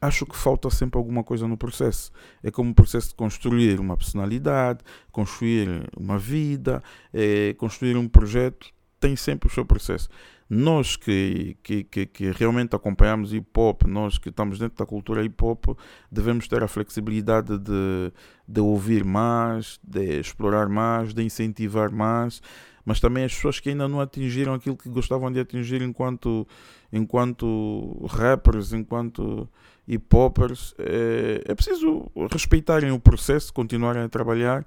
acho 0.00 0.24
que 0.24 0.36
falta 0.36 0.70
sempre 0.70 0.98
alguma 0.98 1.22
coisa 1.22 1.46
no 1.46 1.56
processo. 1.56 2.10
É 2.42 2.50
como 2.50 2.70
o 2.70 2.74
processo 2.74 3.10
de 3.10 3.14
construir 3.14 3.78
uma 3.78 3.96
personalidade, 3.96 4.80
construir 5.10 5.88
uma 5.96 6.18
vida, 6.18 6.82
é, 7.12 7.54
construir 7.54 7.96
um 7.96 8.08
projeto, 8.08 8.72
tem 9.02 9.16
sempre 9.16 9.48
o 9.48 9.52
seu 9.52 9.64
processo. 9.64 10.08
Nós 10.48 10.96
que, 10.96 11.56
que, 11.62 11.82
que, 11.82 12.06
que, 12.06 12.30
realmente 12.30 12.76
acompanhamos 12.76 13.32
hip 13.32 13.48
hop, 13.58 13.82
nós 13.84 14.16
que 14.16 14.28
estamos 14.28 14.58
dentro 14.58 14.78
da 14.78 14.86
cultura 14.86 15.24
hip 15.24 15.42
hop, 15.42 15.76
devemos 16.10 16.46
ter 16.46 16.62
a 16.62 16.68
flexibilidade 16.68 17.58
de, 17.58 18.12
de 18.46 18.60
ouvir 18.60 19.04
mais, 19.04 19.80
de 19.82 20.20
explorar 20.20 20.68
mais, 20.68 21.12
de 21.12 21.22
incentivar 21.22 21.90
mais, 21.90 22.40
mas 22.84 23.00
também 23.00 23.24
as 23.24 23.34
pessoas 23.34 23.58
que 23.58 23.70
ainda 23.70 23.88
não 23.88 24.00
atingiram 24.00 24.54
aquilo 24.54 24.76
que 24.76 24.88
gostavam 24.88 25.32
de 25.32 25.40
atingir 25.40 25.82
enquanto, 25.82 26.46
enquanto 26.92 28.06
rappers, 28.08 28.72
enquanto 28.72 29.48
hip 29.88 30.14
hopers, 30.14 30.74
é, 30.78 31.42
é 31.46 31.54
preciso 31.54 32.10
respeitarem 32.30 32.92
o 32.92 33.00
processo, 33.00 33.52
continuarem 33.52 34.02
a 34.02 34.08
trabalhar 34.08 34.64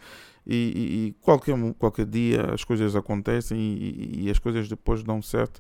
e, 0.48 1.08
e, 1.08 1.16
qualquer, 1.22 1.56
qualquer 1.80 2.06
dia 2.06 2.54
as 2.54 2.64
coisas 2.64 2.96
acontecem 2.96 3.58
e, 3.60 4.26
e 4.26 4.30
as 4.30 4.40
coisas 4.40 4.68
depois 4.70 5.04
dão 5.04 5.22
certo. 5.22 5.60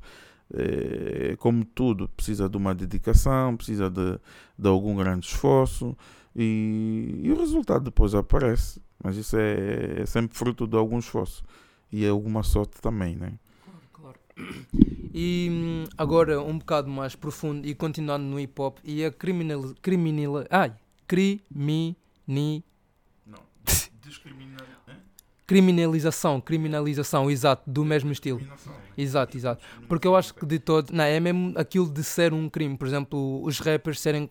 É, 0.53 1.35
como 1.37 1.65
tudo, 1.65 2.07
precisa 2.09 2.47
de 2.47 2.55
uma 2.55 2.75
dedicação, 2.75 3.57
precisa 3.57 3.89
de, 3.89 4.19
de 4.57 4.67
algum 4.67 4.95
grande 4.95 5.25
esforço 5.25 5.97
e, 6.35 7.19
e 7.23 7.31
o 7.31 7.37
resultado 7.37 7.85
depois 7.85 8.13
aparece. 8.13 8.79
Mas 9.03 9.17
isso 9.17 9.35
é, 9.37 10.01
é, 10.01 10.05
sempre 10.05 10.37
fruto 10.37 10.67
de 10.67 10.77
algum 10.77 10.99
esforço 10.99 11.43
e 11.91 12.07
alguma 12.07 12.43
sorte 12.43 12.79
também, 12.81 13.15
né? 13.15 13.33
Claro, 13.63 13.79
claro. 13.91 14.19
E 15.13 15.47
hum, 15.51 15.83
agora 15.97 16.41
um 16.41 16.57
bocado 16.57 16.89
mais 16.89 17.15
profundo 17.15 17.67
e 17.67 17.73
continuando 17.73 18.25
no 18.25 18.39
hip 18.39 18.59
hop 18.61 18.77
e 18.83 19.03
a 19.03 19.11
criminal, 19.11 19.73
criminal, 19.81 20.45
ai, 20.49 20.73
crimi, 21.07 21.95
não, 22.27 23.39
discriminar 24.01 24.74
criminalização, 25.45 26.41
criminalização, 26.41 27.29
exato, 27.29 27.69
do 27.69 27.85
mesmo 27.85 28.11
estilo. 28.11 28.41
Exato, 28.97 29.37
exato. 29.37 29.63
Porque 29.87 30.07
eu 30.07 30.15
acho 30.15 30.33
que 30.33 30.45
de 30.45 30.57
todo, 30.57 30.91
não, 30.91 31.03
é 31.03 31.19
mesmo 31.19 31.53
aquilo 31.55 31.89
de 31.89 32.03
ser 32.03 32.33
um 32.33 32.49
crime. 32.49 32.77
Por 32.77 32.87
exemplo, 32.87 33.43
os 33.43 33.59
rappers 33.59 33.99
serem 33.99 34.29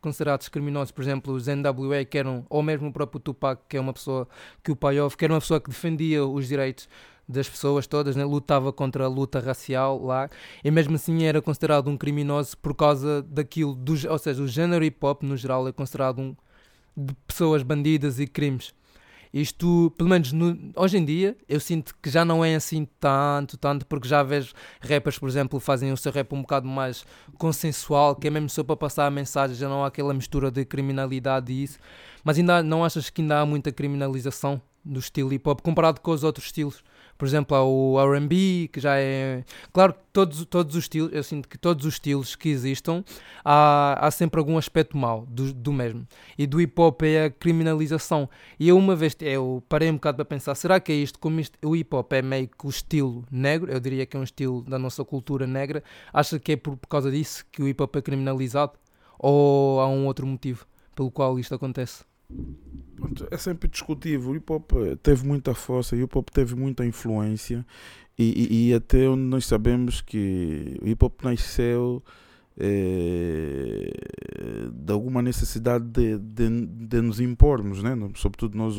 considerados 0.00 0.48
criminosos, 0.48 0.90
por 0.90 1.02
exemplo, 1.02 1.34
os 1.34 1.46
NWA, 1.46 2.04
que 2.04 2.18
eram, 2.18 2.46
ou 2.48 2.62
mesmo 2.62 2.88
o 2.88 2.92
próprio 2.92 3.20
Tupac, 3.20 3.62
que 3.68 3.76
é 3.76 3.80
uma 3.80 3.92
pessoa 3.92 4.26
que 4.64 4.72
o 4.72 4.78
ouve, 5.02 5.16
que 5.16 5.24
era 5.24 5.34
uma 5.34 5.40
pessoa 5.40 5.60
que 5.60 5.68
defendia 5.68 6.24
os 6.24 6.48
direitos 6.48 6.88
das 7.28 7.48
pessoas 7.48 7.86
todas, 7.86 8.16
né? 8.16 8.24
lutava 8.24 8.72
contra 8.72 9.04
a 9.04 9.08
luta 9.08 9.40
racial 9.40 10.02
lá, 10.02 10.30
e 10.64 10.70
mesmo 10.70 10.94
assim 10.94 11.24
era 11.24 11.42
considerado 11.42 11.88
um 11.88 11.96
criminoso 11.96 12.56
por 12.58 12.74
causa 12.74 13.20
daquilo, 13.22 13.74
do, 13.74 13.94
ou 14.08 14.18
seja, 14.18 14.42
o 14.42 14.48
género 14.48 14.84
hip 14.84 15.04
hop 15.04 15.22
no 15.22 15.36
geral 15.36 15.66
é 15.66 15.72
considerado 15.72 16.20
um 16.20 16.36
de 16.96 17.14
pessoas 17.26 17.62
bandidas 17.62 18.18
e 18.20 18.26
crimes. 18.26 18.72
Isto, 19.38 19.92
pelo 19.98 20.08
menos 20.08 20.32
no, 20.32 20.58
hoje 20.74 20.96
em 20.96 21.04
dia, 21.04 21.36
eu 21.46 21.60
sinto 21.60 21.94
que 22.00 22.08
já 22.08 22.24
não 22.24 22.42
é 22.42 22.54
assim 22.54 22.88
tanto, 22.98 23.58
tanto, 23.58 23.84
porque 23.84 24.08
já 24.08 24.22
vejo 24.22 24.54
rappers, 24.80 25.18
por 25.18 25.28
exemplo, 25.28 25.60
fazem 25.60 25.92
o 25.92 25.96
seu 25.96 26.10
rap 26.10 26.32
um 26.32 26.40
bocado 26.40 26.66
mais 26.66 27.04
consensual, 27.36 28.16
que 28.16 28.28
é 28.28 28.30
mesmo 28.30 28.48
só 28.48 28.64
para 28.64 28.78
passar 28.78 29.06
a 29.06 29.10
mensagem, 29.10 29.54
já 29.54 29.68
não 29.68 29.84
há 29.84 29.88
aquela 29.88 30.14
mistura 30.14 30.50
de 30.50 30.64
criminalidade 30.64 31.52
e 31.52 31.64
isso. 31.64 31.78
Mas 32.24 32.38
ainda 32.38 32.62
não 32.62 32.82
achas 32.82 33.10
que 33.10 33.20
ainda 33.20 33.40
há 33.40 33.44
muita 33.44 33.70
criminalização 33.70 34.58
do 34.82 35.00
estilo 35.00 35.30
hip 35.30 35.46
hop 35.46 35.60
comparado 35.60 36.00
com 36.00 36.12
os 36.12 36.24
outros 36.24 36.46
estilos? 36.46 36.82
Por 37.16 37.26
exemplo, 37.26 37.56
há 37.56 37.64
o 37.64 37.96
RB, 37.98 38.68
que 38.72 38.80
já 38.80 38.98
é. 38.98 39.44
Claro 39.72 39.94
que 39.94 40.00
todos, 40.12 40.44
todos 40.46 40.76
os 40.76 40.84
estilos, 40.84 41.12
eu 41.12 41.22
sinto 41.22 41.48
que 41.48 41.56
todos 41.56 41.84
os 41.86 41.94
estilos 41.94 42.36
que 42.36 42.48
existam, 42.48 43.04
há, 43.44 44.06
há 44.06 44.10
sempre 44.10 44.38
algum 44.38 44.58
aspecto 44.58 44.96
mau 44.96 45.26
do, 45.26 45.52
do 45.52 45.72
mesmo. 45.72 46.06
E 46.36 46.46
do 46.46 46.60
hip 46.60 46.80
hop 46.80 47.02
é 47.02 47.24
a 47.24 47.30
criminalização. 47.30 48.28
E 48.58 48.68
eu, 48.68 48.76
uma 48.76 48.94
vez, 48.94 49.16
eu 49.20 49.62
parei 49.68 49.90
um 49.90 49.94
bocado 49.94 50.16
para 50.16 50.24
pensar: 50.24 50.54
será 50.54 50.78
que 50.78 50.92
é 50.92 50.94
isto? 50.94 51.18
Como 51.18 51.40
isto, 51.40 51.58
o 51.64 51.74
hip 51.74 51.94
hop 51.94 52.12
é 52.12 52.22
meio 52.22 52.48
que 52.48 52.66
o 52.66 52.70
estilo 52.70 53.24
negro, 53.30 53.70
eu 53.70 53.80
diria 53.80 54.06
que 54.06 54.16
é 54.16 54.20
um 54.20 54.24
estilo 54.24 54.62
da 54.62 54.78
nossa 54.78 55.04
cultura 55.04 55.46
negra, 55.46 55.82
acha 56.12 56.38
que 56.38 56.52
é 56.52 56.56
por, 56.56 56.76
por 56.76 56.88
causa 56.88 57.10
disso 57.10 57.44
que 57.50 57.62
o 57.62 57.68
hip 57.68 57.82
hop 57.82 57.96
é 57.96 58.02
criminalizado? 58.02 58.72
Ou 59.18 59.80
há 59.80 59.88
um 59.88 60.06
outro 60.06 60.26
motivo 60.26 60.66
pelo 60.94 61.10
qual 61.10 61.38
isto 61.38 61.54
acontece? 61.54 62.04
É 63.30 63.36
sempre 63.36 63.68
discutível. 63.68 64.30
O 64.30 64.36
hip 64.36 64.52
hop 64.52 64.72
eh, 64.74 64.96
teve 65.02 65.26
muita 65.26 65.54
força, 65.54 65.94
o 65.94 65.98
hip 65.98 66.16
hop 66.16 66.28
teve 66.30 66.54
muita 66.54 66.84
influência 66.84 67.64
e, 68.18 68.48
e, 68.50 68.70
e 68.70 68.74
até 68.74 69.08
onde 69.08 69.22
nós 69.22 69.46
sabemos 69.46 70.00
que 70.00 70.78
o 70.80 70.88
hip 70.88 71.04
hop 71.04 71.22
nasceu 71.22 72.02
é, 72.58 73.90
de 74.72 74.92
alguma 74.92 75.20
necessidade 75.20 75.84
de, 75.84 76.18
de, 76.18 76.66
de, 76.66 77.00
nos 77.02 77.20
impormos, 77.20 77.82
né? 77.82 77.94
sobretudo 78.14 78.56
nós, 78.56 78.78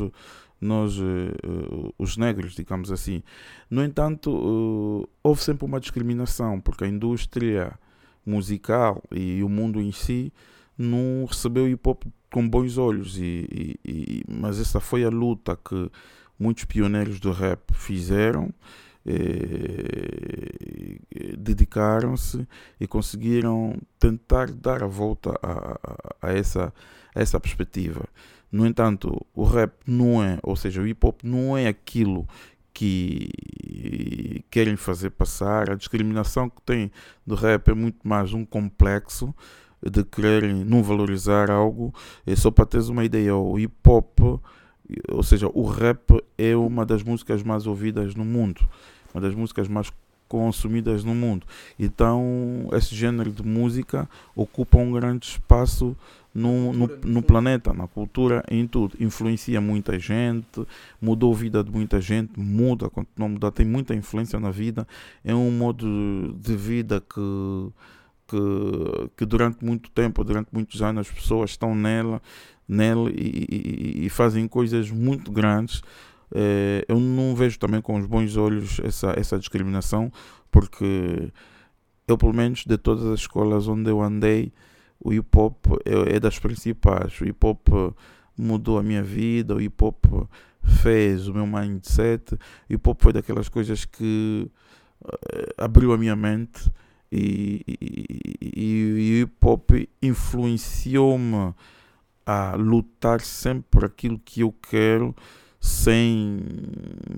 nós 0.60 0.98
uh, 0.98 1.94
os 1.96 2.16
negros, 2.16 2.54
digamos 2.54 2.90
assim. 2.90 3.22
No 3.70 3.84
entanto, 3.84 5.08
houve 5.22 5.42
sempre 5.42 5.64
uma 5.64 5.78
discriminação, 5.78 6.60
porque 6.60 6.84
a 6.84 6.88
indústria 6.88 7.78
musical 8.26 9.02
e 9.12 9.42
o 9.42 9.48
mundo 9.48 9.80
em 9.80 9.92
si 9.92 10.32
não 10.76 11.24
recebeu 11.24 11.68
hip 11.68 11.88
hop 11.88 12.04
com 12.30 12.48
bons 12.48 12.78
olhos. 12.78 13.18
E, 13.18 13.46
e, 13.50 13.80
e, 13.84 14.24
mas 14.28 14.60
essa 14.60 14.80
foi 14.80 15.04
a 15.04 15.10
luta 15.10 15.56
que 15.56 15.90
muitos 16.38 16.64
pioneiros 16.64 17.18
do 17.20 17.32
rap 17.32 17.72
fizeram 17.74 18.52
eh, 19.06 20.98
dedicaram-se 21.38 22.46
e 22.78 22.86
conseguiram 22.86 23.80
tentar 23.98 24.50
dar 24.50 24.82
a 24.82 24.86
volta 24.86 25.30
a, 25.42 25.78
a, 26.22 26.28
a, 26.28 26.32
essa, 26.32 26.72
a 27.14 27.20
essa 27.20 27.40
perspectiva. 27.40 28.04
No 28.52 28.66
entanto, 28.66 29.24
o 29.34 29.44
rap 29.44 29.72
não 29.86 30.22
é, 30.22 30.38
ou 30.42 30.56
seja, 30.56 30.82
o 30.82 30.86
hip 30.86 31.06
hop 31.06 31.22
não 31.22 31.56
é 31.56 31.68
aquilo 31.68 32.28
que 32.72 33.30
querem 34.50 34.76
fazer 34.76 35.10
passar. 35.10 35.70
A 35.70 35.74
discriminação 35.74 36.48
que 36.50 36.60
tem 36.62 36.92
do 37.26 37.34
rap 37.34 37.68
é 37.68 37.74
muito 37.74 38.06
mais 38.06 38.32
um 38.32 38.44
complexo 38.44 39.34
de 39.82 40.04
quererem 40.04 40.64
não 40.64 40.82
valorizar 40.82 41.50
algo. 41.50 41.94
É 42.26 42.34
só 42.36 42.50
para 42.50 42.66
teres 42.66 42.88
uma 42.88 43.04
ideia, 43.04 43.34
o 43.34 43.58
hip 43.58 43.74
hop, 43.86 44.20
ou 45.10 45.22
seja, 45.22 45.48
o 45.52 45.64
rap 45.64 46.22
é 46.36 46.56
uma 46.56 46.84
das 46.84 47.02
músicas 47.02 47.42
mais 47.42 47.66
ouvidas 47.66 48.14
no 48.14 48.24
mundo, 48.24 48.68
uma 49.12 49.20
das 49.20 49.34
músicas 49.34 49.68
mais 49.68 49.90
consumidas 50.28 51.02
no 51.02 51.14
mundo. 51.14 51.46
Então, 51.78 52.68
esse 52.72 52.94
gênero 52.94 53.32
de 53.32 53.42
música 53.42 54.08
ocupa 54.36 54.76
um 54.78 54.92
grande 54.92 55.26
espaço 55.26 55.96
no, 56.34 56.72
no, 56.72 56.86
no, 57.04 57.22
planeta, 57.22 57.72
na 57.72 57.88
cultura, 57.88 58.44
em 58.50 58.66
tudo. 58.66 58.96
Influencia 59.00 59.60
muita 59.60 59.98
gente, 59.98 60.66
mudou 61.00 61.32
a 61.32 61.36
vida 61.36 61.64
de 61.64 61.70
muita 61.70 62.00
gente, 62.00 62.38
muda, 62.38 62.90
continua 62.90 63.26
a 63.26 63.32
mudar, 63.32 63.50
tem 63.50 63.66
muita 63.66 63.94
influência 63.94 64.38
na 64.38 64.50
vida. 64.50 64.86
É 65.24 65.34
um 65.34 65.50
modo 65.50 66.34
de 66.38 66.54
vida 66.54 67.00
que, 67.00 67.72
que, 68.28 69.10
que 69.16 69.24
durante 69.24 69.64
muito 69.64 69.90
tempo, 69.90 70.22
durante 70.22 70.48
muitos 70.52 70.82
anos, 70.82 71.08
as 71.08 71.12
pessoas 71.12 71.50
estão 71.50 71.74
nela, 71.74 72.20
nela 72.68 73.10
e, 73.10 73.46
e, 73.50 74.06
e 74.06 74.08
fazem 74.10 74.46
coisas 74.46 74.90
muito 74.90 75.32
grandes. 75.32 75.82
É, 76.34 76.84
eu 76.86 77.00
não 77.00 77.34
vejo 77.34 77.58
também 77.58 77.80
com 77.80 77.98
os 77.98 78.06
bons 78.06 78.36
olhos 78.36 78.78
essa, 78.84 79.14
essa 79.18 79.38
discriminação, 79.38 80.12
porque 80.50 81.32
eu, 82.06 82.18
pelo 82.18 82.34
menos, 82.34 82.64
de 82.64 82.76
todas 82.76 83.04
as 83.06 83.20
escolas 83.20 83.66
onde 83.66 83.90
eu 83.90 84.02
andei, 84.02 84.52
o 85.00 85.12
hip 85.12 85.28
hop 85.36 85.66
é, 85.84 86.16
é 86.16 86.20
das 86.20 86.38
principais. 86.38 87.18
O 87.20 87.24
hip 87.24 87.46
hop 87.46 87.68
mudou 88.36 88.78
a 88.78 88.82
minha 88.82 89.02
vida, 89.02 89.54
o 89.54 89.60
hip 89.60 89.82
hop 89.82 90.04
fez 90.62 91.28
o 91.28 91.34
meu 91.34 91.46
mindset. 91.46 92.34
O 92.34 92.38
hip 92.68 92.88
hop 92.88 93.00
foi 93.00 93.12
daquelas 93.12 93.48
coisas 93.48 93.84
que 93.84 94.50
uh, 95.02 95.54
abriu 95.56 95.92
a 95.92 95.98
minha 95.98 96.16
mente 96.16 96.70
e, 97.10 97.64
e, 97.66 98.42
e, 98.42 98.92
o 98.92 98.98
hip 98.98 99.36
hop 99.42 99.70
influenciou-me 100.02 101.54
a 102.26 102.54
lutar 102.56 103.20
sempre 103.20 103.64
por 103.70 103.84
aquilo 103.84 104.20
que 104.22 104.42
eu 104.42 104.52
quero, 104.52 105.16
sem 105.60 106.40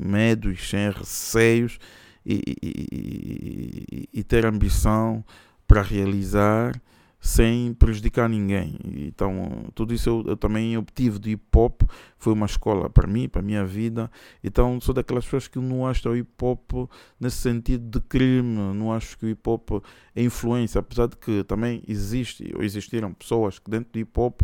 medos, 0.00 0.68
sem 0.68 0.90
receios 0.90 1.78
e, 2.25 4.09
e 4.12 4.23
ter 4.23 4.47
ambição 4.47 5.25
para 5.66 5.82
realizar 5.82 6.80
sem 7.21 7.75
prejudicar 7.75 8.29
ninguém. 8.29 8.79
Então, 9.07 9.67
tudo 9.75 9.93
isso 9.93 10.09
eu, 10.09 10.25
eu, 10.27 10.37
também 10.37 10.77
obtive 10.79 11.19
do 11.19 11.29
hip 11.29 11.45
hop, 11.55 11.83
foi 12.17 12.33
uma 12.33 12.47
escola 12.47 12.89
para 12.89 13.07
mim, 13.07 13.29
para 13.29 13.41
a 13.41 13.45
minha 13.45 13.65
vida. 13.65 14.11
Então, 14.43 14.81
sou 14.81 14.95
daquelas 14.95 15.25
pessoas 15.25 15.47
que 15.47 15.59
não 15.59 15.87
acho 15.87 16.09
o 16.09 16.17
hip 16.17 16.33
hop 16.43 16.89
nesse 17.21 17.37
sentido 17.37 18.00
de 18.00 18.00
crime, 18.07 18.57
não 18.75 18.91
acho 18.91 19.19
que 19.19 19.27
o 19.27 19.29
hip 19.29 19.49
hop 19.49 19.83
é 20.17 20.23
influência, 20.23 20.79
apesar 20.79 21.09
de 21.09 21.17
que 21.17 21.45
também 21.45 21.83
existe, 21.87 22.50
ou 22.57 22.62
existiram 22.62 23.12
pessoas 23.12 23.59
que 23.59 23.71
dentro 23.71 23.93
do 23.93 23.99
hip 23.99 24.19
hop 24.19 24.41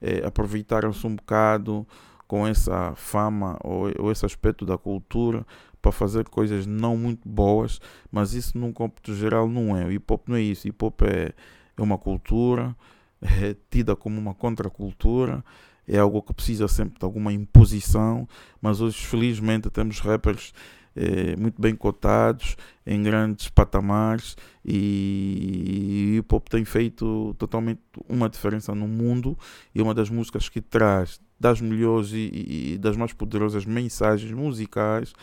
eh, 0.00 0.26
aproveitaram-se 0.26 1.06
um 1.06 1.14
bocado 1.14 1.86
com 2.26 2.46
essa 2.46 2.94
fama 2.96 3.56
ou, 3.62 3.90
ou 3.98 4.12
esse 4.12 4.26
aspecto 4.26 4.66
da 4.66 4.76
cultura 4.76 5.46
para 5.80 5.92
fazer 5.92 6.28
coisas 6.28 6.66
não 6.66 6.96
muito 6.96 7.26
boas, 7.28 7.80
mas 8.10 8.34
isso 8.34 8.58
num 8.58 8.72
cômputo 8.72 9.14
geral 9.14 9.48
não 9.48 9.76
é. 9.76 9.86
O 9.86 9.92
hip 9.92 10.12
hop 10.12 10.28
não 10.28 10.36
é 10.36 10.42
isso. 10.42 10.66
O 10.66 10.68
hip 10.68 10.84
hop 10.84 11.02
é 11.02 11.32
é 11.78 11.82
uma 11.82 11.98
cultura, 11.98 12.76
é 13.20 13.56
tida 13.70 13.96
como 13.96 14.18
uma 14.18 14.34
contracultura, 14.34 15.44
é 15.86 15.98
algo 15.98 16.22
que 16.22 16.34
precisa 16.34 16.68
sempre 16.68 16.98
de 16.98 17.04
alguma 17.04 17.32
imposição, 17.32 18.28
mas 18.60 18.80
hoje 18.80 18.98
felizmente 18.98 19.70
temos 19.70 20.00
rappers 20.00 20.52
é, 20.94 21.36
muito 21.36 21.60
bem 21.60 21.74
cotados, 21.74 22.56
em 22.84 23.02
grandes 23.02 23.48
patamares 23.48 24.36
e 24.64 26.14
o 26.14 26.18
hip 26.18 26.34
hop 26.34 26.48
tem 26.48 26.64
feito 26.64 27.34
totalmente 27.38 27.80
uma 28.08 28.28
diferença 28.28 28.74
no 28.74 28.88
mundo 28.88 29.38
e 29.74 29.80
uma 29.80 29.94
das 29.94 30.10
músicas 30.10 30.48
que 30.48 30.60
traz 30.60 31.20
das 31.38 31.60
melhores 31.60 32.10
e, 32.12 32.74
e 32.74 32.78
das 32.78 32.96
mais 32.96 33.12
poderosas 33.12 33.64
mensagens 33.64 34.32
musicais 34.32 35.14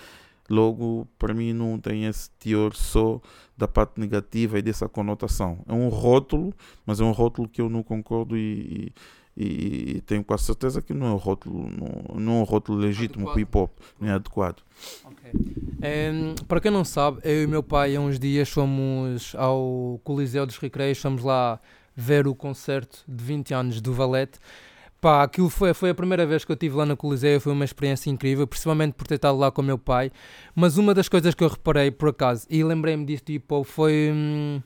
Logo, 0.50 1.08
para 1.18 1.34
mim, 1.34 1.54
não 1.54 1.80
tem 1.80 2.06
esse 2.06 2.30
teor 2.32 2.76
só 2.76 3.20
da 3.58 3.68
parte 3.68 4.00
negativa 4.00 4.60
e 4.60 4.62
dessa 4.62 4.88
conotação. 4.88 5.60
É 5.68 5.74
um 5.74 5.90
rótulo, 5.90 6.54
mas 6.86 7.00
é 7.00 7.04
um 7.04 7.12
rótulo 7.12 7.48
que 7.48 7.62
eu 7.62 7.70
não 7.70 7.82
concordo 7.82 8.38
e, 8.38 8.94
e, 9.36 9.96
e 9.96 10.02
tenho 10.02 10.24
quase 10.24 10.44
certeza 10.44 10.82
que 10.82 10.94
não 10.94 11.08
é 11.08 11.12
um 11.12 11.18
rótulo, 11.18 11.70
não, 11.70 12.20
não 12.20 12.34
é 12.34 12.36
um 12.42 12.44
rótulo 12.44 12.78
legítimo 12.78 13.32
para 13.32 13.42
hip 13.42 13.58
hop, 13.58 13.72
não 14.00 14.08
é 14.08 14.12
adequado. 14.14 14.62
Okay. 15.06 15.32
Para 16.48 16.62
quem 16.62 16.72
não 16.72 16.84
sabe, 16.84 17.20
eu 17.24 17.44
e 17.44 17.48
meu 17.48 17.62
pai 17.64 17.96
há 17.96 18.02
uns 18.02 18.20
dias 18.20 18.50
fomos 18.50 19.36
ao 19.36 20.00
Coliseu 20.04 20.46
dos 20.46 20.58
Recreios, 20.58 20.98
fomos 20.98 21.24
lá 21.24 21.60
ver 21.96 22.28
o 22.28 22.36
concerto 22.36 23.04
de 23.08 23.24
20 23.24 23.54
anos 23.54 23.82
do 23.82 23.94
Valete. 23.94 24.40
Pá, 25.06 25.22
aquilo 25.22 25.52
foi, 25.52 25.72
foi 25.76 25.92
a 25.92 25.94
primeira 25.94 26.26
vez 26.26 26.44
que 26.44 26.52
eu 26.52 26.56
estive 26.56 26.76
lá 26.76 26.84
na 26.84 26.96
Coliseu, 26.96 27.40
foi 27.40 27.54
uma 27.54 27.64
experiência 27.64 28.10
incrível, 28.10 28.48
principalmente 28.48 28.94
por 28.94 29.06
ter 29.06 29.14
estado 29.14 29.38
lá 29.38 29.52
com 29.52 29.62
o 29.62 29.64
meu 29.64 29.78
pai. 29.78 30.12
Mas 30.56 30.80
uma 30.80 30.96
das 30.96 31.08
coisas 31.08 31.36
que 31.36 31.44
eu 31.44 31.48
reparei, 31.48 31.92
por 31.92 32.10
acaso, 32.10 32.48
e 32.50 32.64
lembrei-me 32.64 33.06
disto 33.06 33.30
hip 33.30 33.46
hop, 33.54 33.68
foi 33.68 34.12
hum, 34.12 34.60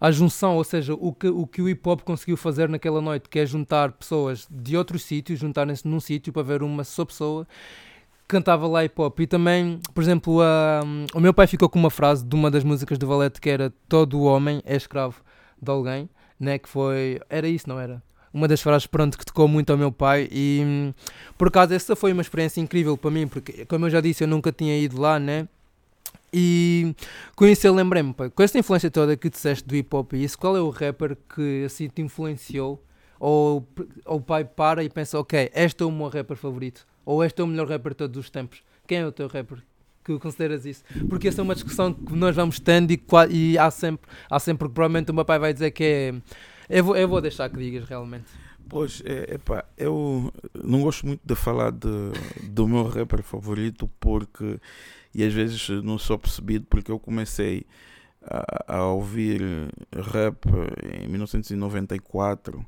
a 0.00 0.10
junção, 0.10 0.56
ou 0.56 0.64
seja, 0.64 0.94
o 0.94 1.12
que, 1.12 1.28
o 1.28 1.46
que 1.46 1.62
o 1.62 1.68
hip 1.68 1.88
hop 1.88 2.00
conseguiu 2.00 2.36
fazer 2.36 2.68
naquela 2.68 3.00
noite, 3.00 3.28
que 3.28 3.38
é 3.38 3.46
juntar 3.46 3.92
pessoas 3.92 4.48
de 4.50 4.76
outros 4.76 5.04
sítios, 5.04 5.38
juntarem-se 5.38 5.86
num 5.86 6.00
sítio 6.00 6.32
para 6.32 6.42
ver 6.42 6.64
uma 6.64 6.82
só 6.82 7.04
pessoa 7.04 7.46
cantava 8.26 8.66
lá 8.66 8.84
hip 8.84 9.00
hop. 9.00 9.20
E 9.20 9.28
também, 9.28 9.80
por 9.94 10.02
exemplo, 10.02 10.40
a, 10.42 10.80
um, 10.84 11.06
o 11.14 11.20
meu 11.20 11.32
pai 11.32 11.46
ficou 11.46 11.68
com 11.68 11.78
uma 11.78 11.88
frase 11.88 12.24
de 12.24 12.34
uma 12.34 12.50
das 12.50 12.64
músicas 12.64 12.98
do 12.98 13.06
Valete 13.06 13.40
que 13.40 13.48
era 13.48 13.72
Todo 13.88 14.22
homem 14.22 14.60
é 14.66 14.74
escravo 14.74 15.22
de 15.62 15.70
alguém, 15.70 16.10
né? 16.40 16.58
Que 16.58 16.68
foi. 16.68 17.20
Era 17.30 17.46
isso, 17.46 17.68
não 17.68 17.78
era? 17.78 18.02
Uma 18.32 18.48
das 18.48 18.60
frases 18.60 18.86
pronto 18.86 19.16
que 19.16 19.24
tocou 19.24 19.48
muito 19.48 19.70
ao 19.70 19.78
meu 19.78 19.90
pai 19.90 20.28
e 20.30 20.92
por 21.36 21.48
acaso 21.48 21.74
essa 21.74 21.96
foi 21.96 22.12
uma 22.12 22.22
experiência 22.22 22.60
incrível 22.60 22.96
para 22.96 23.10
mim 23.10 23.26
porque 23.26 23.64
como 23.66 23.86
eu 23.86 23.90
já 23.90 24.00
disse 24.00 24.24
eu 24.24 24.28
nunca 24.28 24.52
tinha 24.52 24.78
ido 24.78 25.00
lá 25.00 25.18
né? 25.18 25.48
E 26.30 26.94
com 27.34 27.46
isso 27.46 27.66
eu 27.66 27.74
lembrei-me 27.74 28.12
com 28.12 28.42
essa 28.42 28.58
influência 28.58 28.90
toda 28.90 29.16
que 29.16 29.30
disseste 29.30 29.66
do 29.66 29.74
hip 29.74 29.94
hop 29.94 30.12
e 30.12 30.24
isso 30.24 30.38
qual 30.38 30.56
é 30.56 30.60
o 30.60 30.68
rapper 30.68 31.16
que 31.34 31.64
assim 31.64 31.88
te 31.88 32.02
influenciou? 32.02 32.82
Ou, 33.20 33.66
ou 34.04 34.18
o 34.18 34.20
pai 34.20 34.44
para 34.44 34.84
e 34.84 34.88
pensa 34.88 35.18
ok 35.18 35.50
este 35.54 35.82
é 35.82 35.86
o 35.86 35.90
meu 35.90 36.08
rapper 36.08 36.36
favorito 36.36 36.86
ou 37.04 37.24
este 37.24 37.40
é 37.40 37.44
o 37.44 37.46
melhor 37.46 37.66
rapper 37.66 37.92
de 37.92 37.96
todos 37.96 38.18
os 38.18 38.28
tempos. 38.28 38.62
Quem 38.86 38.98
é 38.98 39.06
o 39.06 39.10
teu 39.10 39.28
rapper 39.28 39.58
que 40.04 40.18
consideras 40.18 40.66
isso? 40.66 40.84
Porque 41.08 41.28
essa 41.28 41.40
é 41.40 41.44
uma 41.44 41.54
discussão 41.54 41.92
que 41.92 42.14
nós 42.14 42.36
vamos 42.36 42.60
tendo 42.60 42.90
e, 42.90 43.02
e 43.30 43.58
há 43.58 43.70
sempre, 43.70 44.10
há 44.30 44.38
sempre, 44.38 44.68
provavelmente 44.68 45.10
o 45.10 45.14
meu 45.14 45.24
pai 45.24 45.38
vai 45.38 45.54
dizer 45.54 45.70
que 45.70 45.84
é 45.84 46.14
eu 46.68 46.84
vou, 46.84 46.96
eu 46.96 47.08
vou 47.08 47.20
deixar 47.20 47.48
que 47.48 47.56
digas 47.56 47.88
realmente. 47.88 48.26
Pois, 48.68 49.02
é, 49.04 49.34
epá, 49.34 49.64
eu 49.78 50.32
não 50.62 50.82
gosto 50.82 51.06
muito 51.06 51.22
de 51.24 51.34
falar 51.34 51.72
de, 51.72 51.88
do 52.50 52.68
meu 52.68 52.86
rapper 52.86 53.22
favorito 53.22 53.90
porque, 53.98 54.60
e 55.14 55.24
às 55.24 55.32
vezes 55.32 55.68
não 55.82 55.98
sou 55.98 56.18
percebido 56.18 56.66
porque 56.68 56.90
eu 56.90 56.98
comecei 56.98 57.64
a, 58.22 58.76
a 58.76 58.84
ouvir 58.84 59.40
rap 60.12 60.44
em 61.02 61.08
1994, 61.08 62.66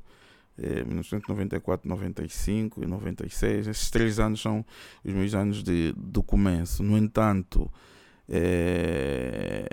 eh, 0.57 0.83
1994, 0.83 1.87
95 1.87 2.83
e 2.83 2.87
96. 2.87 3.67
Esses 3.67 3.91
três 3.91 4.19
anos 4.19 4.41
são 4.41 4.65
os 5.03 5.13
meus 5.13 5.35
anos 5.35 5.63
de, 5.63 5.93
do 5.95 6.23
começo. 6.23 6.81
No 6.81 6.97
entanto, 6.97 7.71
é, 8.27 9.69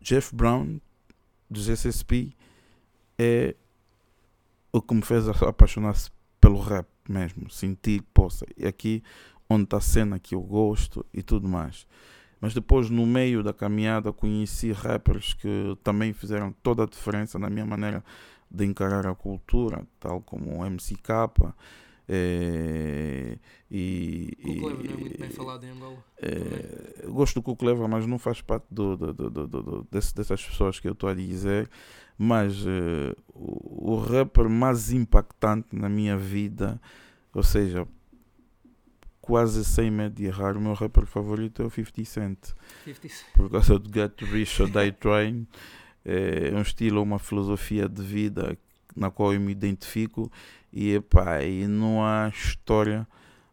Jeff 0.00 0.34
Brown 0.34 0.78
dos 1.54 1.68
SSP 1.68 2.36
é 3.18 3.54
o 4.72 4.82
que 4.82 4.94
me 4.94 5.02
fez 5.02 5.28
apaixonar-se 5.28 6.10
pelo 6.40 6.60
rap 6.60 6.86
mesmo, 7.08 7.48
sentir, 7.48 8.02
poça, 8.12 8.44
e 8.56 8.66
aqui 8.66 9.02
onde 9.48 9.64
está 9.64 9.76
a 9.76 9.80
cena 9.80 10.18
que 10.18 10.34
eu 10.34 10.42
gosto 10.42 11.06
e 11.14 11.22
tudo 11.22 11.48
mais. 11.48 11.86
Mas 12.40 12.52
depois, 12.52 12.90
no 12.90 13.06
meio 13.06 13.42
da 13.42 13.54
caminhada, 13.54 14.12
conheci 14.12 14.72
rappers 14.72 15.32
que 15.32 15.78
também 15.82 16.12
fizeram 16.12 16.52
toda 16.62 16.82
a 16.82 16.86
diferença 16.86 17.38
na 17.38 17.48
minha 17.48 17.64
maneira 17.64 18.04
de 18.50 18.64
encarar 18.64 19.06
a 19.06 19.14
cultura, 19.14 19.86
tal 19.98 20.20
como 20.20 20.58
o 20.58 20.64
MCK, 20.70 21.08
é, 22.08 23.38
e, 23.70 24.36
Cucleva 24.42 24.82
não 24.82 24.92
é 24.92 24.96
muito 24.96 25.18
bem 25.18 25.30
falado 25.30 25.64
em 25.64 25.70
Angola. 25.70 26.04
É, 26.20 27.06
gosto 27.08 27.34
do 27.36 27.42
Cucleva, 27.42 27.88
mas 27.88 28.06
não 28.06 28.18
faz 28.18 28.40
parte 28.40 28.66
do, 28.70 28.96
do, 28.96 29.12
do, 29.12 29.46
do 29.46 29.86
desse, 29.90 30.14
dessas 30.14 30.44
pessoas 30.44 30.78
que 30.78 30.88
eu 30.88 30.92
estou 30.92 31.08
a 31.08 31.14
dizer. 31.14 31.68
Mas 32.16 32.64
uh, 32.64 33.16
o, 33.32 33.94
o 33.94 33.96
rapper 33.96 34.48
mais 34.48 34.92
impactante 34.92 35.74
na 35.74 35.88
minha 35.88 36.16
vida, 36.16 36.80
ou 37.32 37.42
seja, 37.42 37.88
quase 39.20 39.64
sem 39.64 39.90
medo 39.90 40.14
de 40.14 40.26
errar, 40.26 40.56
o 40.56 40.60
meu 40.60 40.74
rapper 40.74 41.06
favorito 41.06 41.62
é 41.62 41.64
o 41.64 41.70
50 41.70 42.04
Cent. 42.04 42.38
50 42.84 43.08
Cent. 43.08 43.32
Por 43.34 43.50
causa 43.50 43.78
do 43.78 43.92
Get 43.92 44.20
Rich 44.20 44.62
or 44.62 44.68
Die 44.68 44.92
Trying. 44.92 45.46
É 46.06 46.54
um 46.54 46.60
estilo, 46.60 47.00
uma 47.00 47.18
filosofia 47.18 47.88
de 47.88 48.02
vida 48.02 48.58
na 48.94 49.10
qual 49.10 49.32
eu 49.32 49.40
me 49.40 49.52
identifico 49.52 50.30
e, 50.72 50.94
epá, 50.94 51.42
e 51.42 51.66
não 51.66 52.04
há 52.04 52.28
história 52.28 53.06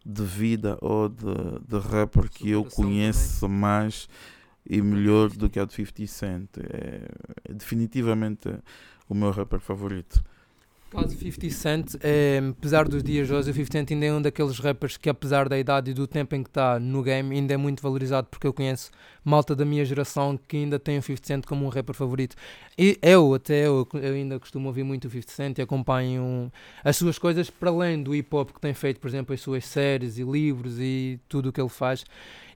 de 0.05 0.23
vida 0.23 0.77
ou 0.81 1.07
de, 1.07 1.23
de 1.67 1.77
rapper 1.77 2.29
que 2.29 2.49
eu 2.49 2.65
conheço 2.65 3.41
também. 3.41 3.57
mais 3.57 4.09
e 4.67 4.81
melhor 4.81 5.29
do 5.29 5.49
que 5.49 5.59
a 5.59 5.65
de 5.65 5.73
50 5.73 6.07
Cent. 6.07 6.49
É, 6.57 7.07
é 7.49 7.53
definitivamente 7.53 8.49
o 9.07 9.13
meu 9.13 9.31
rapper 9.31 9.59
favorito. 9.59 10.23
Caso 10.91 11.15
50 11.15 11.49
Cent, 11.51 11.95
é, 12.03 12.41
apesar 12.49 12.85
dos 12.85 13.01
dias 13.01 13.31
hoje, 13.31 13.49
o 13.49 13.53
50 13.53 13.71
Cent 13.71 13.91
ainda 13.91 14.05
é 14.05 14.13
um 14.13 14.21
daqueles 14.21 14.59
rappers 14.59 14.97
que, 14.97 15.09
apesar 15.09 15.47
da 15.47 15.57
idade 15.57 15.91
e 15.91 15.93
do 15.93 16.05
tempo 16.05 16.35
em 16.35 16.43
que 16.43 16.49
está 16.49 16.77
no 16.81 17.01
game, 17.01 17.33
ainda 17.33 17.53
é 17.53 17.57
muito 17.57 17.81
valorizado 17.81 18.27
porque 18.29 18.45
eu 18.45 18.51
conheço 18.51 18.91
malta 19.23 19.55
da 19.55 19.63
minha 19.63 19.85
geração 19.85 20.37
que 20.49 20.57
ainda 20.57 20.77
tem 20.77 20.97
o 20.97 21.01
50 21.01 21.25
Cent 21.25 21.45
como 21.45 21.65
um 21.65 21.69
rapper 21.69 21.95
favorito. 21.95 22.35
E 22.77 22.99
eu, 23.01 23.33
até 23.33 23.67
eu, 23.67 23.87
eu 23.93 24.13
ainda 24.13 24.37
costumo 24.37 24.67
ouvir 24.67 24.83
muito 24.83 25.05
o 25.05 25.09
50 25.09 25.31
Cent 25.31 25.57
e 25.59 25.61
acompanho 25.61 26.51
as 26.83 26.97
suas 26.97 27.17
coisas 27.17 27.49
para 27.49 27.69
além 27.69 28.03
do 28.03 28.13
hip 28.13 28.35
hop 28.35 28.51
que 28.51 28.59
tem 28.59 28.73
feito, 28.73 28.99
por 28.99 29.07
exemplo, 29.07 29.33
as 29.33 29.39
suas 29.39 29.65
séries 29.65 30.17
e 30.17 30.23
livros 30.23 30.77
e 30.77 31.21
tudo 31.29 31.47
o 31.47 31.53
que 31.53 31.61
ele 31.61 31.69
faz 31.69 32.03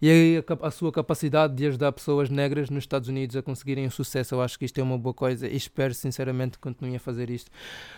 e 0.02 0.44
a, 0.48 0.68
a, 0.68 0.72
sua 0.72 0.92
capacidade 0.92 1.56
de 1.56 1.66
ajudar 1.68 1.92
pessoas 1.92 2.30
negras 2.30 2.70
nos 2.70 2.84
Estados 2.84 3.10
Unidos 3.10 3.36
a 3.36 3.42
conseguirem 3.42 3.86
o 3.86 3.92
sucesso. 3.92 4.36
Eu 4.36 4.42
acho 4.42 4.58
que 4.58 4.66
isto 4.66 4.80
é 4.80 4.84
uma 4.84 4.98
boa 4.98 5.14
coisa 5.14 5.48
e 5.48 5.56
espero 5.56 5.94
sinceramente 5.94 6.54
que 6.54 6.60
continue 6.60 6.96
a 6.96 7.00
fazer 7.00 7.30
isto 7.30 7.52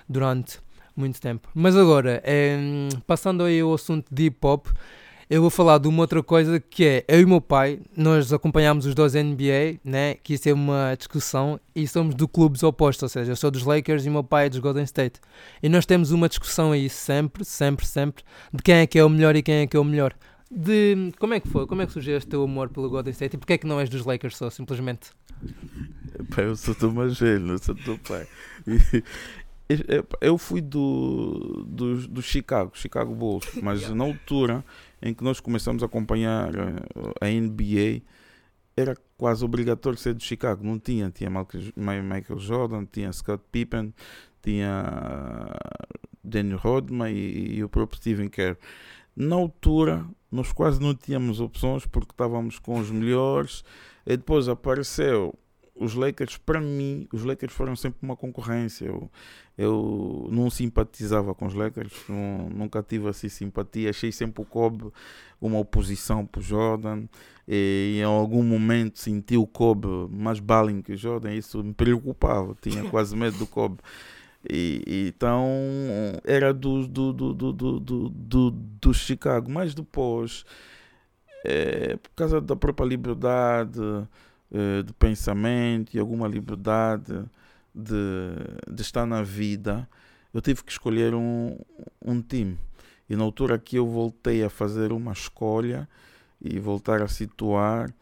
durante 0.08 0.60
muito 0.96 1.22
tempo. 1.22 1.50
Mas 1.54 1.76
agora, 1.76 2.22
é, 2.24 2.58
passando 3.06 3.44
aí 3.44 3.60
ao 3.60 3.74
assunto 3.74 4.08
de 4.12 4.26
hip 4.26 4.38
hop, 4.46 4.68
eu 5.30 5.42
vou 5.42 5.50
falar 5.50 5.78
de 5.78 5.90
uma 5.90 6.04
outra 6.04 6.24
coisa 6.24 6.58
que 6.58 6.86
é 6.86 7.06
eu 7.06 7.20
e 7.20 7.26
meu 7.26 7.42
pai, 7.42 7.82
nós 7.96 8.32
acompanhámos 8.32 8.86
os 8.86 8.96
dois 8.96 9.14
NBA, 9.14 9.78
né? 9.84 10.16
Que 10.16 10.36
isso 10.36 10.48
é 10.48 10.54
uma 10.54 10.96
discussão 10.98 11.60
e 11.76 11.86
somos 11.86 12.16
do 12.16 12.30
clubes 12.30 12.64
opostos, 12.64 13.04
ou 13.04 13.10
seja, 13.10 13.34
eu 13.34 13.36
sou 13.36 13.52
dos 13.52 13.64
Lakers 13.64 14.06
e 14.06 14.10
meu 14.10 14.24
pai 14.24 14.46
é 14.46 14.50
dos 14.50 14.60
Golden 14.60 14.86
State. 14.86 15.20
E 15.62 15.68
nós 15.68 15.86
temos 15.86 16.12
uma 16.12 16.30
discussão 16.30 16.72
aí 16.72 16.90
sempre, 16.90 17.44
sempre, 17.44 17.86
sempre, 17.86 18.24
de 18.54 18.64
quem 18.64 18.76
é 18.76 18.88
que 18.88 18.98
é 18.98 19.04
o 19.04 19.10
melhor 19.10 19.36
e 19.36 19.44
quem 19.44 19.56
é 19.56 19.68
que 19.68 19.76
é 19.76 19.80
o 19.80 19.84
melhor 19.84 20.16
de 20.50 21.12
como 21.20 21.34
é 21.34 21.40
que 21.40 21.48
foi? 21.48 21.68
Como 21.68 21.82
é 21.82 21.86
que 21.86 21.92
surgiu 21.92 22.18
este 22.18 22.30
teu 22.30 22.44
amor 22.44 22.70
pelo 22.70 22.90
Golden 22.90 23.12
State 23.12 23.36
e 23.36 23.40
porquê 23.40 23.54
é 23.54 23.58
que 23.58 23.68
não 23.68 23.80
és 23.80 23.90
dos 23.90 24.06
Lakers 24.06 24.38
só, 24.38 24.50
simplesmente? 24.50 25.12
Eu 26.38 26.56
sou 26.56 26.92
mais 26.92 27.20
velho, 27.20 27.52
eu 27.52 27.58
sou 27.58 27.76
do 27.76 27.98
pai. 28.00 28.28
Eu 30.22 30.38
fui 30.38 30.62
do, 30.62 31.66
do, 31.68 32.08
do 32.08 32.22
Chicago, 32.22 32.72
Chicago 32.74 33.14
Bulls, 33.14 33.46
mas 33.62 33.90
na 33.90 34.06
altura 34.06 34.64
em 35.02 35.14
que 35.14 35.24
nós 35.24 35.40
começamos 35.42 35.84
a 35.84 35.86
acompanhar 35.86 36.56
eh, 36.56 37.14
a 37.22 37.28
NBA, 37.28 38.02
era 38.78 38.96
quase 39.18 39.44
obrigatório 39.44 39.98
ser 39.98 40.14
do 40.14 40.24
Chicago. 40.24 40.64
Não 40.64 40.80
tinha, 40.80 41.10
tinha 41.10 41.30
Michael 41.30 42.40
Jordan, 42.40 42.86
tinha 42.86 43.12
Scott 43.12 43.44
Pippen, 43.52 43.94
tinha 44.42 45.54
Daniel 46.24 46.60
Rodman 46.60 47.12
e, 47.12 47.58
e 47.58 47.64
o 47.64 47.70
próprio 47.70 48.00
Stephen 48.00 48.30
Kerr. 48.30 48.58
Na 49.16 49.36
altura, 49.36 50.06
nós 50.32 50.52
quase 50.52 50.82
não 50.82 50.94
tínhamos 50.94 51.40
opções 51.40 51.86
porque 51.86 52.12
estávamos 52.12 52.60
com 52.60 52.80
os 52.80 52.92
melhores. 52.92 53.64
E 54.06 54.16
depois 54.16 54.48
apareceu 54.48 55.34
os 55.80 55.94
Lakers. 55.94 56.38
Para 56.38 56.60
mim, 56.60 57.08
os 57.14 57.24
Lakers 57.24 57.54
foram 57.54 57.76
sempre 57.76 58.00
uma 58.02 58.16
concorrência. 58.16 58.86
Eu, 58.86 59.10
eu 59.58 60.28
não 60.32 60.50
simpatizava 60.50 61.34
com 61.34 61.46
os 61.46 61.54
Lakers, 61.54 61.94
não, 62.08 62.50
nunca 62.50 62.84
tive 62.84 63.08
assim 63.08 63.30
simpatia. 63.30 63.90
Achei 63.90 64.12
sempre 64.12 64.42
o 64.42 64.46
Kobe 64.46 64.92
uma 65.40 65.60
oposição 65.60 66.26
para 66.26 66.40
o 66.40 66.44
Jordan. 66.44 67.06
E 67.48 67.96
em 68.00 68.04
algum 68.04 68.44
momento 68.44 69.00
senti 69.00 69.38
o 69.38 69.48
Kobe 69.48 69.88
mais 70.10 70.40
baling 70.40 70.82
que 70.82 70.94
o 70.94 70.98
Jordan. 70.98 71.34
Isso 71.34 71.64
me 71.64 71.74
preocupava, 71.74 72.56
tinha 72.62 72.84
quase 72.90 73.16
medo 73.16 73.38
do 73.38 73.48
Kobe. 73.48 73.78
E, 74.50 75.08
então 75.10 75.46
era 76.24 76.54
do, 76.54 76.88
do, 76.88 77.14
do, 77.14 77.34
do, 77.34 77.54
do, 77.54 78.10
do, 78.10 78.52
do 78.52 78.94
Chicago, 78.94 79.52
mas 79.52 79.74
depois, 79.74 80.46
é, 81.46 81.98
por 81.98 82.12
causa 82.16 82.40
da 82.40 82.56
própria 82.56 82.86
liberdade 82.86 83.82
é, 84.52 84.84
de 84.84 84.94
pensamento 84.94 85.96
e 85.96 86.00
alguma 86.00 86.28
liberdade 86.28 87.26
de, 87.76 88.74
de 88.74 88.82
estar 88.82 89.06
na 89.06 89.22
vida, 89.22 89.88
eu 90.34 90.42
tive 90.42 90.64
que 90.64 90.72
escolher 90.72 91.14
um, 91.14 91.58
um 92.04 92.22
time. 92.22 92.58
E 93.10 93.16
na 93.16 93.24
altura 93.24 93.58
que 93.60 93.78
eu 93.78 93.88
voltei 93.88 94.44
a 94.44 94.50
fazer 94.50 94.92
uma 94.92 95.12
escolha 95.12 95.88
e 96.42 96.60
voltar 96.60 97.02
a 97.02 97.08
situar, 97.08 97.94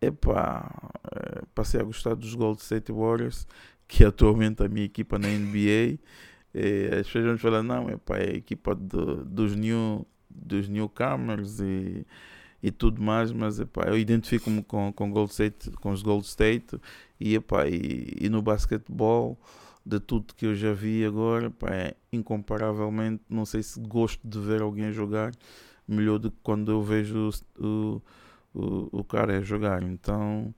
epá, 0.00 0.70
é, 1.12 1.42
passei 1.54 1.80
a 1.80 1.84
gostar 1.84 2.14
dos 2.14 2.34
Gold 2.34 2.60
State 2.60 2.92
Warriors 2.92 3.46
que 3.86 4.04
é 4.04 4.06
atualmente 4.06 4.62
a 4.62 4.68
minha 4.68 4.86
equipa 4.86 5.18
na 5.18 5.28
NBA. 5.28 5.98
E 6.54 6.88
as 6.92 7.06
pessoas 7.06 7.24
vão 7.24 7.38
falar, 7.38 7.62
não, 7.62 7.88
é, 7.88 7.96
pá, 7.96 8.18
é 8.18 8.30
a 8.30 8.36
equipa 8.36 8.74
do, 8.74 9.24
dos, 9.24 9.56
new, 9.56 10.06
dos 10.30 10.68
newcomers 10.68 11.60
e, 11.60 12.06
e 12.62 12.70
tudo 12.70 13.02
mais, 13.02 13.32
mas 13.32 13.58
epá, 13.58 13.84
eu 13.88 13.98
identifico-me 13.98 14.62
com, 14.62 14.92
com, 14.92 15.10
Gold 15.10 15.32
State, 15.32 15.70
com 15.72 15.90
os 15.90 16.02
Gold 16.02 16.24
State 16.26 16.78
e, 17.18 17.34
epá, 17.34 17.66
e, 17.66 18.16
e 18.20 18.28
no 18.28 18.40
basquetebol, 18.40 19.38
de 19.84 20.00
tudo 20.00 20.34
que 20.34 20.46
eu 20.46 20.54
já 20.54 20.72
vi 20.72 21.04
agora, 21.04 21.52
é 21.66 21.94
incomparavelmente, 22.12 23.22
não 23.28 23.44
sei 23.44 23.62
se 23.62 23.78
gosto 23.80 24.26
de 24.26 24.38
ver 24.38 24.62
alguém 24.62 24.92
jogar 24.92 25.32
melhor 25.86 26.18
do 26.18 26.30
que 26.30 26.38
quando 26.42 26.70
eu 26.70 26.82
vejo 26.82 27.30
o, 27.58 28.02
o, 28.54 28.88
o 28.92 29.04
cara 29.04 29.42
jogar. 29.42 29.82
Então, 29.82 30.54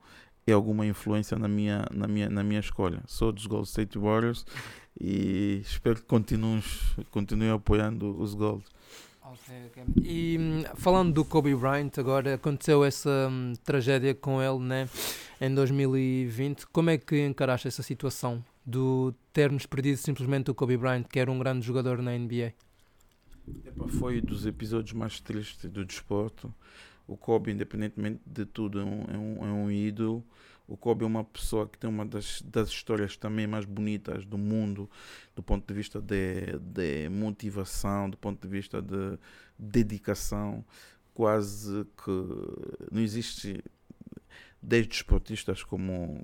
é 0.47 0.53
alguma 0.53 0.85
influência 0.85 1.37
na 1.37 1.47
minha, 1.47 1.85
na 1.91 2.07
minha, 2.07 2.29
na 2.29 2.43
minha 2.43 2.59
escolha. 2.59 3.01
Sou 3.05 3.31
dos 3.31 3.45
Gold 3.45 3.67
State 3.67 3.97
Warriors 3.97 4.45
e 4.99 5.61
espero 5.61 5.97
que 5.97 6.03
continuem, 6.03 6.63
continuem 7.11 7.51
apoiando 7.51 8.19
os 8.19 8.33
Gold. 8.33 8.63
Okay, 9.21 9.65
okay. 9.67 9.83
E 10.01 10.37
hum, 10.39 10.63
falando 10.75 11.13
do 11.13 11.25
Kobe 11.25 11.53
Bryant, 11.53 11.91
agora 11.97 12.35
aconteceu 12.35 12.83
essa 12.85 13.27
hum, 13.29 13.53
tragédia 13.63 14.15
com 14.15 14.41
ele 14.41 14.59
né, 14.59 14.89
em 15.41 15.53
2020. 15.53 16.65
Como 16.67 16.89
é 16.89 16.97
que 16.97 17.25
encaraste 17.25 17.67
essa 17.67 17.83
situação 17.83 18.41
do 18.65 19.13
termos 19.33 19.65
perdido 19.65 19.97
simplesmente 19.97 20.49
o 20.49 20.55
Kobe 20.55 20.77
Bryant, 20.77 21.03
que 21.03 21.19
era 21.19 21.29
um 21.29 21.37
grande 21.37 21.65
jogador 21.65 22.01
na 22.01 22.17
NBA? 22.17 22.53
Epa, 23.65 23.87
foi 23.87 24.21
dos 24.21 24.45
episódios 24.45 24.93
mais 24.93 25.19
tristes 25.19 25.69
do 25.69 25.83
desporto 25.83 26.53
o 27.07 27.15
Kobe, 27.15 27.51
independentemente 27.51 28.21
de 28.25 28.45
tudo, 28.45 28.79
é 28.81 28.83
um, 28.83 29.05
é 29.07 29.17
um, 29.17 29.47
é 29.47 29.53
um 29.53 29.71
ídolo. 29.71 30.23
O 30.67 30.75
Kobe 30.75 31.05
é 31.05 31.07
uma 31.07 31.23
pessoa 31.23 31.65
que 31.65 31.77
tem 31.77 31.89
uma 31.89 32.05
das, 32.05 32.41
das 32.41 32.67
histórias 32.67 33.15
também 33.15 33.47
mais 33.47 33.63
bonitas 33.63 34.25
do 34.25 34.37
mundo, 34.37 34.89
do 35.33 35.41
ponto 35.41 35.65
de 35.65 35.73
vista 35.73 36.01
de, 36.01 36.59
de 36.59 37.07
motivação, 37.09 38.09
do 38.09 38.17
ponto 38.17 38.41
de 38.41 38.47
vista 38.49 38.81
de 38.81 39.17
dedicação. 39.57 40.65
Quase 41.13 41.85
que 42.03 42.91
não 42.91 43.01
existe 43.01 43.63
10 44.61 44.87
desportistas 44.87 45.63
como, 45.63 46.21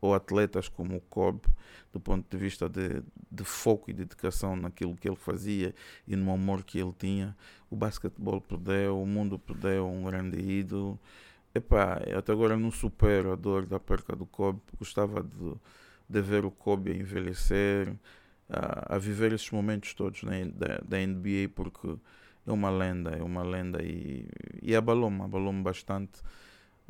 ou 0.00 0.14
atletas 0.14 0.68
como 0.68 0.96
o 0.96 1.00
Kobe, 1.00 1.48
do 1.92 2.00
ponto 2.00 2.28
de 2.28 2.36
vista 2.36 2.68
de, 2.68 3.02
de 3.30 3.44
foco 3.44 3.90
e 3.90 3.94
dedicação 3.94 4.56
naquilo 4.56 4.94
que 4.96 5.08
ele 5.08 5.16
fazia 5.16 5.74
e 6.06 6.16
no 6.16 6.32
amor 6.32 6.64
que 6.64 6.78
ele 6.78 6.92
tinha. 6.98 7.36
O 7.70 7.76
basquetebol 7.76 8.40
perdeu, 8.40 9.00
o 9.00 9.06
mundo 9.06 9.38
perdeu 9.38 9.88
um 9.88 10.04
grande 10.04 10.38
ídolo. 10.38 10.98
Epá, 11.54 12.00
até 12.16 12.32
agora 12.32 12.56
não 12.56 12.70
supero 12.70 13.32
a 13.32 13.36
dor 13.36 13.66
da 13.66 13.80
perca 13.80 14.14
do 14.14 14.26
Kobe. 14.26 14.60
Gostava 14.78 15.22
de, 15.22 15.54
de 16.08 16.20
ver 16.20 16.44
o 16.44 16.50
Kobe 16.50 16.92
a 16.92 16.94
envelhecer, 16.94 17.94
a, 18.48 18.96
a 18.96 18.98
viver 18.98 19.32
esses 19.32 19.50
momentos 19.50 19.94
todos 19.94 20.22
né, 20.22 20.44
da, 20.46 20.78
da 20.86 20.98
NBA, 20.98 21.50
porque 21.54 21.96
é 22.46 22.52
uma 22.52 22.70
lenda, 22.70 23.10
é 23.10 23.22
uma 23.22 23.42
lenda 23.42 23.82
e, 23.82 24.28
e 24.62 24.76
abalou-me, 24.76 25.22
abalou-me 25.22 25.62
bastante 25.62 26.20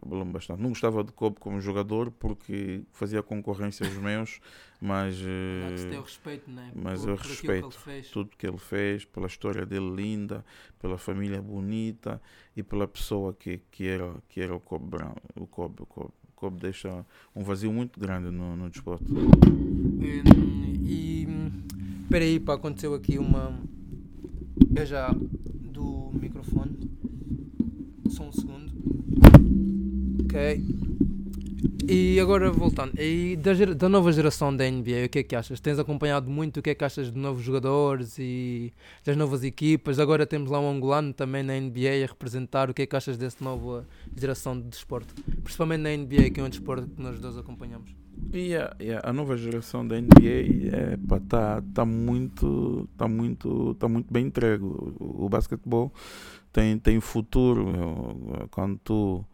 abalou-me 0.00 0.32
bastante. 0.32 0.60
Não 0.60 0.70
gostava 0.70 1.02
de 1.02 1.12
Kobe 1.12 1.36
como 1.38 1.60
jogador 1.60 2.10
porque 2.10 2.82
fazia 2.92 3.22
concorrência 3.22 3.86
aos 3.86 3.96
meus, 3.96 4.40
mas. 4.80 5.20
Uh, 5.20 6.02
respeito, 6.02 6.50
né? 6.50 6.70
Mas 6.74 7.00
por, 7.00 7.10
eu 7.10 7.16
por 7.16 7.26
respeito 7.26 7.68
que 7.68 8.12
tudo 8.12 8.30
que 8.36 8.46
ele 8.46 8.58
fez, 8.58 9.04
pela 9.04 9.26
história 9.26 9.64
dele 9.64 9.90
linda, 9.90 10.44
pela 10.78 10.98
família 10.98 11.40
bonita 11.40 12.20
e 12.56 12.62
pela 12.62 12.86
pessoa 12.86 13.32
que, 13.34 13.60
que, 13.70 13.86
era, 13.86 14.14
que 14.28 14.40
era 14.40 14.54
o 14.54 14.60
Kobe 14.60 14.86
Brown. 14.86 15.14
O 15.34 15.46
Kobe, 15.46 15.82
o 15.82 15.86
Kobe. 15.86 16.12
O 16.28 16.36
Kobe 16.36 16.60
deixa 16.60 17.04
um 17.34 17.42
vazio 17.42 17.72
muito 17.72 17.98
grande 17.98 18.30
no, 18.30 18.56
no 18.56 18.68
desporto. 18.68 19.04
E. 20.84 21.26
Espera 22.02 22.24
aí, 22.24 22.38
pá, 22.38 22.54
aconteceu 22.54 22.94
aqui 22.94 23.18
uma. 23.18 23.58
Eu 24.74 24.86
já. 24.86 25.10
do 25.12 26.10
microfone. 26.12 26.90
Só 28.08 28.24
um 28.24 28.32
segundo. 28.32 28.65
E 31.88 32.18
agora 32.20 32.50
voltando, 32.50 32.92
e 33.00 33.36
da, 33.36 33.52
da 33.74 33.88
nova 33.88 34.10
geração 34.12 34.54
da 34.54 34.64
NBA, 34.68 35.06
o 35.06 35.08
que 35.08 35.20
é 35.20 35.22
que 35.22 35.36
achas? 35.36 35.60
Tens 35.60 35.78
acompanhado 35.78 36.28
muito 36.28 36.58
o 36.58 36.62
que 36.62 36.70
é 36.70 36.74
que 36.74 36.84
achas 36.84 37.12
de 37.12 37.18
novos 37.18 37.44
jogadores 37.44 38.18
e 38.18 38.72
das 39.04 39.16
novas 39.16 39.44
equipas? 39.44 39.98
Agora 40.00 40.26
temos 40.26 40.50
lá 40.50 40.58
um 40.60 40.68
angolano 40.68 41.12
também 41.12 41.42
na 41.44 41.54
NBA 41.58 42.02
a 42.04 42.06
representar. 42.06 42.68
O 42.68 42.74
que 42.74 42.82
é 42.82 42.86
que 42.86 42.96
achas 42.96 43.16
dessa 43.16 43.42
nova 43.42 43.86
geração 44.16 44.60
de 44.60 44.66
desporto? 44.68 45.14
Principalmente 45.44 45.80
na 45.82 45.90
NBA, 45.96 46.30
que 46.30 46.40
é 46.40 46.42
um 46.42 46.48
desporto 46.48 46.88
que 46.88 47.00
nós 47.00 47.20
dois 47.20 47.38
acompanhamos. 47.38 47.94
A, 48.56 48.74
e 48.82 48.90
a- 48.92 49.12
nova 49.12 49.36
geração 49.36 49.86
da 49.86 49.96
NBA 50.00 50.72
é, 50.72 50.96
pá, 51.06 51.20
tá, 51.20 51.62
muito, 51.84 52.88
tá 52.96 53.06
muito, 53.06 53.74
tá 53.78 53.88
muito 53.88 54.12
bem 54.12 54.26
entregue. 54.26 54.64
O, 54.64 55.24
o 55.26 55.28
basquetebol 55.28 55.92
tem, 56.52 56.76
tem 56.78 56.98
futuro. 57.00 57.68
Eu- 57.70 58.48
Quando 58.50 58.78
tu 58.82 59.24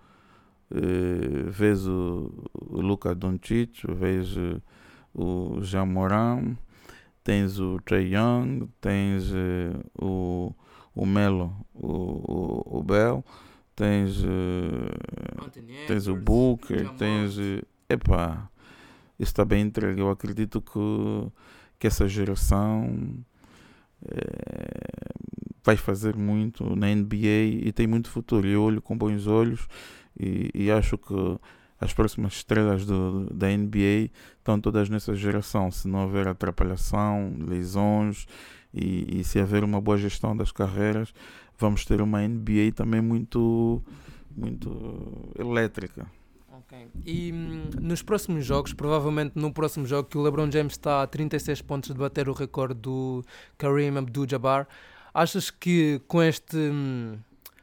eh, 0.74 1.50
vês 1.50 1.86
o, 1.86 2.32
o 2.54 2.80
Luka 2.80 3.14
Doncic, 3.14 3.84
vês 3.88 4.34
eh, 4.36 4.60
o 5.14 5.60
Jean 5.60 5.84
Moran, 5.84 6.56
tens 7.22 7.58
o 7.58 7.78
Trey 7.84 8.14
Young, 8.14 8.68
tens 8.80 9.30
eh, 9.34 9.72
o, 10.00 10.54
o 10.94 11.04
Melo, 11.04 11.54
o, 11.74 11.88
o, 11.88 12.78
o 12.78 12.82
Bell, 12.82 13.22
tens, 13.76 14.22
tens 15.86 16.08
o 16.08 16.16
Booker, 16.16 16.88
tens. 16.94 17.36
Epá, 17.88 18.48
isso 19.18 19.32
está 19.32 19.44
bem 19.44 19.62
entregue. 19.62 20.00
Eu 20.00 20.10
acredito 20.10 20.62
que, 20.62 21.32
que 21.78 21.86
essa 21.86 22.08
geração 22.08 23.22
vai 25.62 25.76
fazer 25.76 26.16
muito 26.16 26.74
na 26.74 26.86
NBA 26.94 27.66
e 27.66 27.72
tem 27.72 27.86
muito 27.86 28.08
futuro. 28.08 28.46
Eu 28.46 28.62
olho 28.62 28.80
com 28.80 28.96
bons 28.96 29.26
olhos 29.26 29.68
e, 30.18 30.50
e 30.54 30.70
acho 30.70 30.98
que 30.98 31.38
as 31.82 31.92
próximas 31.92 32.34
estrelas 32.34 32.86
do, 32.86 33.26
da 33.34 33.48
NBA 33.48 34.10
estão 34.38 34.60
todas 34.60 34.88
nessa 34.88 35.14
geração. 35.16 35.70
Se 35.70 35.88
não 35.88 36.04
houver 36.04 36.28
atrapalhação, 36.28 37.34
lesões 37.40 38.26
e, 38.72 39.20
e 39.20 39.24
se 39.24 39.40
haver 39.40 39.64
uma 39.64 39.80
boa 39.80 39.98
gestão 39.98 40.36
das 40.36 40.52
carreiras, 40.52 41.12
vamos 41.58 41.84
ter 41.84 42.00
uma 42.00 42.26
NBA 42.26 42.72
também 42.74 43.00
muito, 43.00 43.82
muito 44.36 45.32
elétrica. 45.36 46.06
Ok. 46.52 46.88
E 47.04 47.32
hum, 47.32 47.70
nos 47.80 48.00
próximos 48.00 48.44
jogos, 48.44 48.72
provavelmente 48.72 49.32
no 49.34 49.52
próximo 49.52 49.84
jogo, 49.84 50.08
que 50.08 50.16
o 50.16 50.22
LeBron 50.22 50.50
James 50.52 50.74
está 50.74 51.02
a 51.02 51.06
36 51.06 51.62
pontos 51.62 51.90
de 51.90 51.98
bater 51.98 52.28
o 52.28 52.32
recorde 52.32 52.80
do 52.80 53.24
Kareem 53.58 53.96
Abdul-Jabbar, 53.96 54.68
achas 55.12 55.50
que 55.50 56.00
com 56.06 56.22
este 56.22 56.56
hum, 56.56 57.18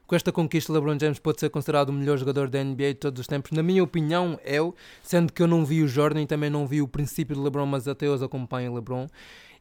com 0.09 0.15
esta 0.15 0.31
conquista 0.31 0.71
o 0.71 0.75
LeBron 0.75 0.97
James 0.99 1.19
pode 1.19 1.39
ser 1.39 1.51
considerado 1.51 1.89
o 1.89 1.93
melhor 1.93 2.17
jogador 2.17 2.49
da 2.49 2.63
NBA 2.63 2.87
de 2.87 2.95
todos 2.95 3.19
os 3.21 3.27
tempos? 3.27 3.51
Na 3.51 3.61
minha 3.61 3.83
opinião, 3.83 4.39
eu, 4.43 4.73
sendo 5.03 5.31
que 5.31 5.39
eu 5.39 5.45
não 5.45 5.63
vi 5.63 5.83
o 5.83 5.87
Jordan 5.87 6.23
e 6.23 6.25
também 6.25 6.49
não 6.49 6.65
vi 6.65 6.81
o 6.81 6.87
princípio 6.87 7.35
do 7.35 7.43
LeBron, 7.43 7.67
mas 7.67 7.87
até 7.87 8.09
hoje 8.09 8.25
acompanho 8.25 8.71
o 8.71 8.75
LeBron. 8.75 9.07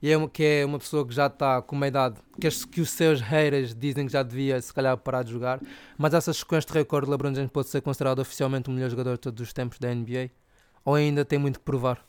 E 0.00 0.10
é 0.10 0.16
uma, 0.16 0.26
que 0.26 0.42
é 0.42 0.64
uma 0.64 0.78
pessoa 0.78 1.06
que 1.06 1.14
já 1.14 1.26
está 1.26 1.60
com 1.60 1.76
uma 1.76 1.86
idade 1.86 2.16
que, 2.40 2.48
que 2.66 2.80
os 2.80 2.88
seus 2.88 3.20
haters 3.20 3.74
dizem 3.74 4.06
que 4.06 4.12
já 4.12 4.22
devia 4.22 4.58
se 4.58 4.72
calhar 4.72 4.96
parar 4.96 5.22
de 5.22 5.32
jogar. 5.32 5.60
Mas 5.98 6.14
achas 6.14 6.42
que 6.42 6.48
com 6.48 6.56
este 6.56 6.72
recorde 6.72 7.06
o 7.06 7.10
LeBron 7.10 7.34
James 7.34 7.50
pode 7.50 7.68
ser 7.68 7.82
considerado 7.82 8.20
oficialmente 8.20 8.70
o 8.70 8.72
melhor 8.72 8.88
jogador 8.88 9.12
de 9.16 9.20
todos 9.20 9.42
os 9.42 9.52
tempos 9.52 9.78
da 9.78 9.94
NBA? 9.94 10.30
Ou 10.82 10.94
ainda 10.94 11.26
tem 11.26 11.38
muito 11.38 11.58
que 11.58 11.64
provar? 11.66 12.02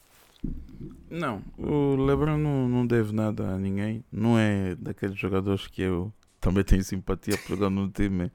Não, 1.10 1.42
o 1.58 1.98
LeBron 1.98 2.38
não, 2.38 2.70
não 2.70 2.88
deve 2.88 3.12
nada 3.12 3.50
a 3.50 3.58
ninguém. 3.58 4.02
Não 4.10 4.40
é 4.40 4.76
daqueles 4.76 5.20
jogadores 5.20 5.68
que 5.68 5.82
eu 5.82 6.14
também 6.40 6.64
tenho 6.64 6.84
simpatia 6.84 7.38
por 7.38 7.50
jogar 7.50 7.70
num 7.70 7.90
time, 7.90 8.32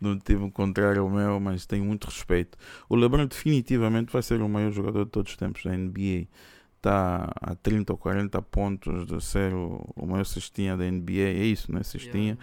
num 0.00 0.18
time 0.18 0.50
contrário 0.50 1.02
ao 1.02 1.10
meu, 1.10 1.40
mas 1.40 1.66
tenho 1.66 1.84
muito 1.84 2.04
respeito. 2.06 2.56
O 2.88 2.96
LeBron 2.96 3.26
definitivamente 3.26 4.12
vai 4.12 4.22
ser 4.22 4.40
o 4.40 4.48
maior 4.48 4.70
jogador 4.72 5.04
de 5.04 5.10
todos 5.10 5.32
os 5.32 5.36
tempos 5.38 5.62
da 5.64 5.76
NBA. 5.76 6.28
Está 6.76 7.30
a 7.40 7.54
30 7.56 7.92
ou 7.92 7.98
40 7.98 8.40
pontos 8.42 9.06
de 9.06 9.20
ser 9.24 9.52
o, 9.52 9.84
o 9.96 10.06
maior 10.06 10.24
cestinha 10.24 10.76
da 10.76 10.84
NBA. 10.90 11.12
É 11.22 11.44
isso, 11.44 11.72
né? 11.72 11.82
Cestinha. 11.82 12.38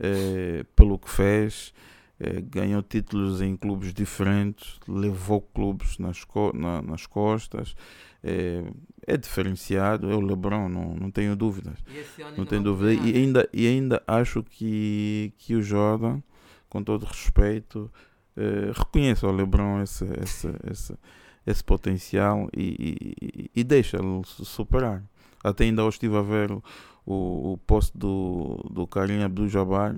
eh, 0.00 0.64
pelo 0.74 0.98
que 0.98 1.08
fez, 1.10 1.72
ganhou 2.50 2.82
títulos 2.82 3.40
em 3.42 3.56
clubes 3.56 3.92
diferentes, 3.92 4.78
levou 4.88 5.40
clubes 5.40 5.98
nas, 5.98 6.24
co- 6.24 6.52
na- 6.54 6.80
nas 6.82 7.06
costas, 7.06 7.74
eh, 8.24 8.64
é 9.06 9.16
diferenciado, 9.16 10.10
é 10.10 10.14
o 10.14 10.20
LeBron, 10.20 10.68
não, 10.68 10.94
não 10.94 11.10
tenho 11.10 11.36
dúvidas, 11.36 11.78
não 12.36 12.46
tenho 12.46 12.62
dúvida. 12.62 12.92
E 12.94 13.16
ainda, 13.16 13.48
e 13.52 13.66
ainda 13.66 14.02
acho 14.06 14.42
que, 14.42 15.32
que 15.38 15.54
o 15.54 15.62
Jordan, 15.62 16.20
com 16.68 16.82
todo 16.82 17.04
respeito, 17.04 17.90
eh, 18.36 18.72
reconhece 18.74 19.24
ao 19.24 19.32
LeBron 19.32 19.82
esse, 19.82 20.04
esse, 20.22 20.48
esse, 20.70 20.94
esse 21.46 21.62
potencial 21.64 22.48
e, 22.56 23.14
e, 23.22 23.50
e 23.60 23.62
deixa-lo 23.64 24.24
su- 24.24 24.44
superar. 24.44 25.02
Até 25.44 25.64
ainda 25.64 25.84
hoje 25.84 25.96
estive 25.96 26.16
a 26.16 26.22
ver 26.22 26.50
o, 27.06 27.52
o, 27.52 27.58
post 27.66 27.96
do, 27.96 28.56
do 28.70 28.86
Karim 28.86 29.22
Abdul-Jabbar 29.22 29.94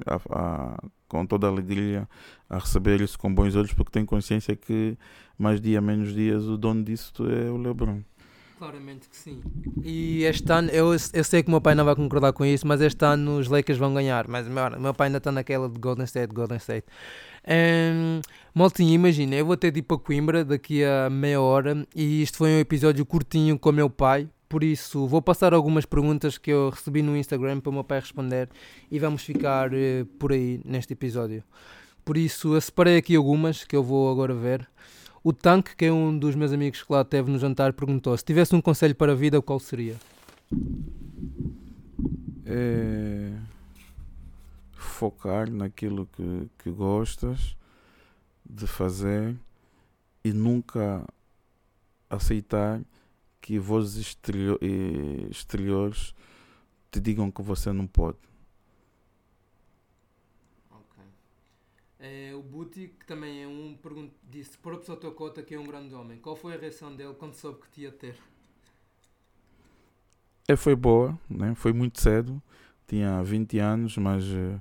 com 1.09 1.25
toda 1.25 1.47
a 1.47 1.51
alegria 1.51 2.07
a 2.49 2.59
receber 2.59 3.01
isso 3.01 3.19
com 3.19 3.35
bons 3.35 3.57
olhos 3.57 3.73
porque 3.73 3.91
tem 3.91 4.05
consciência 4.05 4.55
que 4.55 4.97
mais 5.39 5.61
dia 5.61 5.81
menos 5.81 6.15
dias 6.15 6.45
o 6.45 6.59
dono 6.59 6.85
disso 6.85 7.13
é 7.31 7.51
o 7.51 7.57
LeBron. 7.57 8.03
Claramente 8.59 9.09
que 9.09 9.17
sim. 9.17 9.41
E 9.85 10.25
este 10.25 10.51
ano, 10.51 10.69
eu, 10.71 10.91
eu 10.91 11.25
sei 11.25 11.45
que 11.45 11.49
o 11.49 11.51
meu 11.53 11.61
pai 11.61 11.77
não 11.77 11.85
vai 11.85 11.95
concordar 11.95 12.33
com 12.33 12.45
isso, 12.45 12.67
mas 12.67 12.81
este 12.81 13.05
ano 13.05 13.39
os 13.39 13.47
Lakers 13.47 13.79
vão 13.79 13.95
ganhar. 13.95 14.27
Mas 14.27 14.49
o 14.49 14.81
meu 14.81 14.93
pai 14.93 15.07
ainda 15.07 15.19
está 15.19 15.31
naquela 15.31 15.69
de 15.69 15.79
Golden 15.79 16.05
State, 16.05 16.35
Golden 16.35 16.57
State. 16.57 16.85
Um, 17.47 18.21
Maltinho, 18.53 18.93
imagina, 18.93 19.37
eu 19.37 19.47
vou 19.47 19.57
ter 19.57 19.71
de 19.71 19.79
ir 19.79 19.83
para 19.83 19.97
Coimbra 19.97 20.45
daqui 20.45 20.83
a 20.83 21.09
meia 21.09 21.41
hora 21.41 21.87
e 21.95 22.21
isto 22.21 22.39
foi 22.39 22.51
um 22.51 22.59
episódio 22.59 23.07
curtinho 23.07 23.57
com 23.57 23.71
o 23.71 23.73
meu 23.73 23.89
pai. 23.89 24.29
Por 24.49 24.65
isso, 24.65 25.07
vou 25.07 25.21
passar 25.21 25.53
algumas 25.53 25.85
perguntas 25.85 26.39
que 26.39 26.51
eu 26.51 26.71
recebi 26.71 27.03
no 27.03 27.17
Instagram 27.17 27.61
para 27.61 27.71
o 27.71 27.73
meu 27.73 27.85
pai 27.85 28.01
responder 28.01 28.49
e 28.91 28.99
vamos 28.99 29.23
ficar 29.23 29.75
eh, 29.75 30.07
por 30.19 30.33
aí 30.33 30.61
neste 30.65 30.95
episódio. 30.95 31.45
Por 32.05 32.17
isso, 32.17 32.55
eu 32.55 32.61
separei 32.61 32.97
aqui 32.97 33.15
algumas 33.15 33.65
que 33.65 33.77
eu 33.77 33.83
vou 33.83 34.11
agora 34.11 34.35
ver. 34.35 34.67
O 35.23 35.33
Tanque, 35.33 35.77
que 35.77 35.85
é 35.85 35.93
um 35.93 36.17
dos 36.19 36.35
meus 36.35 36.53
amigos 36.53 36.83
que 36.83 36.91
lá 36.91 37.05
teve 37.05 37.31
no 37.31 37.39
jantar, 37.39 37.75
perguntou: 37.75 38.17
se 38.17 38.25
tivesse 38.25 38.55
um 38.55 38.61
conselho 38.61 38.95
para 38.95 39.13
a 39.13 39.15
vida, 39.15 39.43
qual 39.43 39.61
seria? 39.61 39.97
É 42.47 43.31
focar 44.99 45.49
naquilo 45.49 46.09
que, 46.13 46.49
que 46.59 46.71
gostas 46.73 47.57
de 48.45 48.67
fazer 48.67 49.37
e 50.25 50.33
nunca 50.33 51.07
aceitar 52.11 52.81
que 53.49 53.59
vozes 53.59 53.97
exterior, 53.97 54.59
eh, 54.61 55.27
exteriores 55.31 56.15
te 56.91 57.01
digam 57.01 57.31
que 57.31 57.41
você 57.41 57.73
não 57.73 57.87
pode. 57.87 58.19
É, 61.99 62.35
o 62.35 62.43
Buti, 62.43 62.89
que 63.01 63.07
também 63.07 63.43
é 63.43 63.47
um, 63.47 63.75
disse: 64.23 64.59
por 64.59 64.75
a 64.75 64.77
pessoa 64.77 65.01
tua 65.01 65.13
cota 65.13 65.43
que 65.43 65.55
é 65.55 65.59
um 65.59 65.65
grande 65.65 65.95
homem, 65.95 66.19
qual 66.19 66.37
foi 66.37 66.55
a 66.55 66.59
reação 66.59 66.95
dele 66.95 67.15
quando 67.15 67.33
soube 67.33 67.61
que 67.63 67.71
te 67.71 67.81
ia 67.81 67.91
ter? 67.91 68.17
É, 70.47 70.55
foi 70.55 70.77
boa, 70.77 71.19
né? 71.27 71.55
foi 71.55 71.73
muito 71.73 72.03
cedo, 72.03 72.43
tinha 72.87 73.23
20 73.23 73.59
anos, 73.59 73.97
mas 73.97 74.25
eh, 74.25 74.61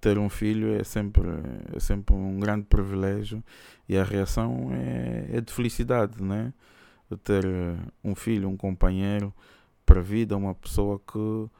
ter 0.00 0.18
um 0.18 0.30
filho 0.30 0.72
é 0.72 0.84
sempre, 0.84 1.26
é 1.74 1.80
sempre 1.80 2.14
um 2.14 2.38
grande 2.38 2.66
privilégio 2.66 3.42
e 3.88 3.98
a 3.98 4.04
reação 4.04 4.70
é, 4.72 5.38
é 5.38 5.40
de 5.40 5.52
felicidade, 5.52 6.22
né? 6.22 6.54
De 7.10 7.16
ter 7.16 7.44
eh, 7.44 7.76
um 8.04 8.14
filho, 8.14 8.48
um 8.48 8.56
companheiro 8.56 9.34
para 9.84 10.00
a 10.00 10.02
vida, 10.02 10.36
uma 10.36 10.54
pessoa 10.54 11.00
que 11.00 11.50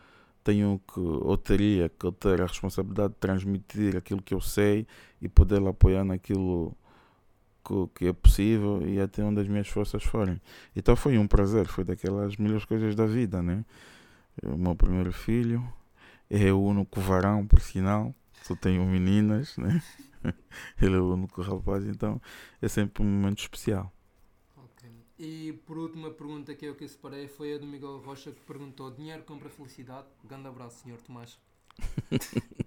tenho 0.45 0.81
que, 0.93 1.01
ou 1.01 1.37
teria 1.37 1.89
que 1.89 2.11
ter 2.13 2.41
a 2.41 2.47
responsabilidade 2.47 3.15
de 3.15 3.19
transmitir 3.21 3.97
aquilo 3.97 4.23
que 4.23 4.35
eu 4.35 4.41
sei 4.41 4.87
e 5.21 5.29
poder 5.29 5.67
apoiar 5.67 6.05
naquilo 6.05 6.77
que, 7.65 7.89
que 7.95 8.07
é 8.07 8.13
possível 8.13 8.87
e 8.87 9.01
até 9.01 9.23
onde 9.23 9.41
as 9.41 9.49
minhas 9.49 9.69
forças 9.69 10.03
forem. 10.03 10.41
Então 10.75 10.97
foi 10.97 11.19
um 11.19 11.27
prazer, 11.27 11.67
foi 11.67 11.85
daquelas 11.85 12.37
melhores 12.37 12.65
coisas 12.65 12.95
da 12.95 13.07
vida, 13.07 13.43
né? 13.43 13.65
O 14.43 14.57
meu 14.57 14.75
primeiro 14.75 15.13
filho 15.13 15.63
é 16.31 16.53
o 16.53 16.61
único 16.61 17.01
varão, 17.01 17.47
por 17.47 17.61
sinal, 17.61 18.15
só 18.43 18.55
tenho 18.55 18.85
meninas, 18.85 19.57
né? 19.57 19.83
Ele 20.81 20.97
é 20.97 20.99
o 20.99 21.13
único 21.13 21.43
rapaz, 21.43 21.85
então 21.87 22.21
é 22.63 22.69
sempre 22.69 23.03
um 23.03 23.07
momento 23.07 23.41
especial. 23.41 23.93
E 25.23 25.53
por 25.67 25.77
último, 25.77 26.07
a 26.07 26.11
pergunta 26.11 26.55
que 26.55 26.65
eu 26.65 26.75
que 26.75 26.89
separei 26.89 27.29
foi 27.29 27.55
a 27.55 27.59
do 27.59 27.67
Miguel 27.67 27.99
Rocha 27.99 28.33
que 28.33 28.41
perguntou: 28.41 28.91
dinheiro 28.91 29.23
compra 29.25 29.51
felicidade? 29.51 30.07
Grande 30.25 30.49
abraço, 30.49 30.83
senhor 30.83 30.99
Tomás. 31.03 31.39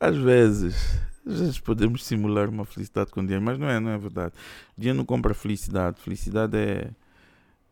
Às 0.00 0.16
vezes, 0.16 1.00
às 1.26 1.40
vezes 1.40 1.60
podemos 1.60 2.04
simular 2.04 2.48
uma 2.48 2.64
felicidade 2.64 3.10
com 3.10 3.20
dinheiro, 3.20 3.44
mas 3.44 3.58
não 3.58 3.68
é, 3.68 3.78
não 3.78 3.90
é 3.90 3.98
verdade. 3.98 4.34
Dinheiro 4.76 4.96
não 4.96 5.04
compra 5.04 5.34
felicidade. 5.34 6.00
Felicidade 6.00 6.56
é, 6.56 6.90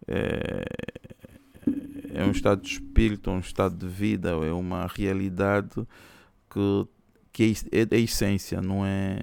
é, 0.08 0.64
é 2.14 2.24
um 2.24 2.32
estado 2.32 2.62
de 2.62 2.68
espírito, 2.68 3.30
um 3.30 3.38
estado 3.38 3.76
de 3.76 3.86
vida, 3.86 4.30
é 4.30 4.52
uma 4.52 4.86
realidade 4.88 5.86
que, 6.50 6.88
que 7.32 7.54
é, 7.70 7.82
é 7.82 7.96
a 7.96 7.98
essência, 7.98 8.60
não 8.60 8.84
é, 8.84 9.22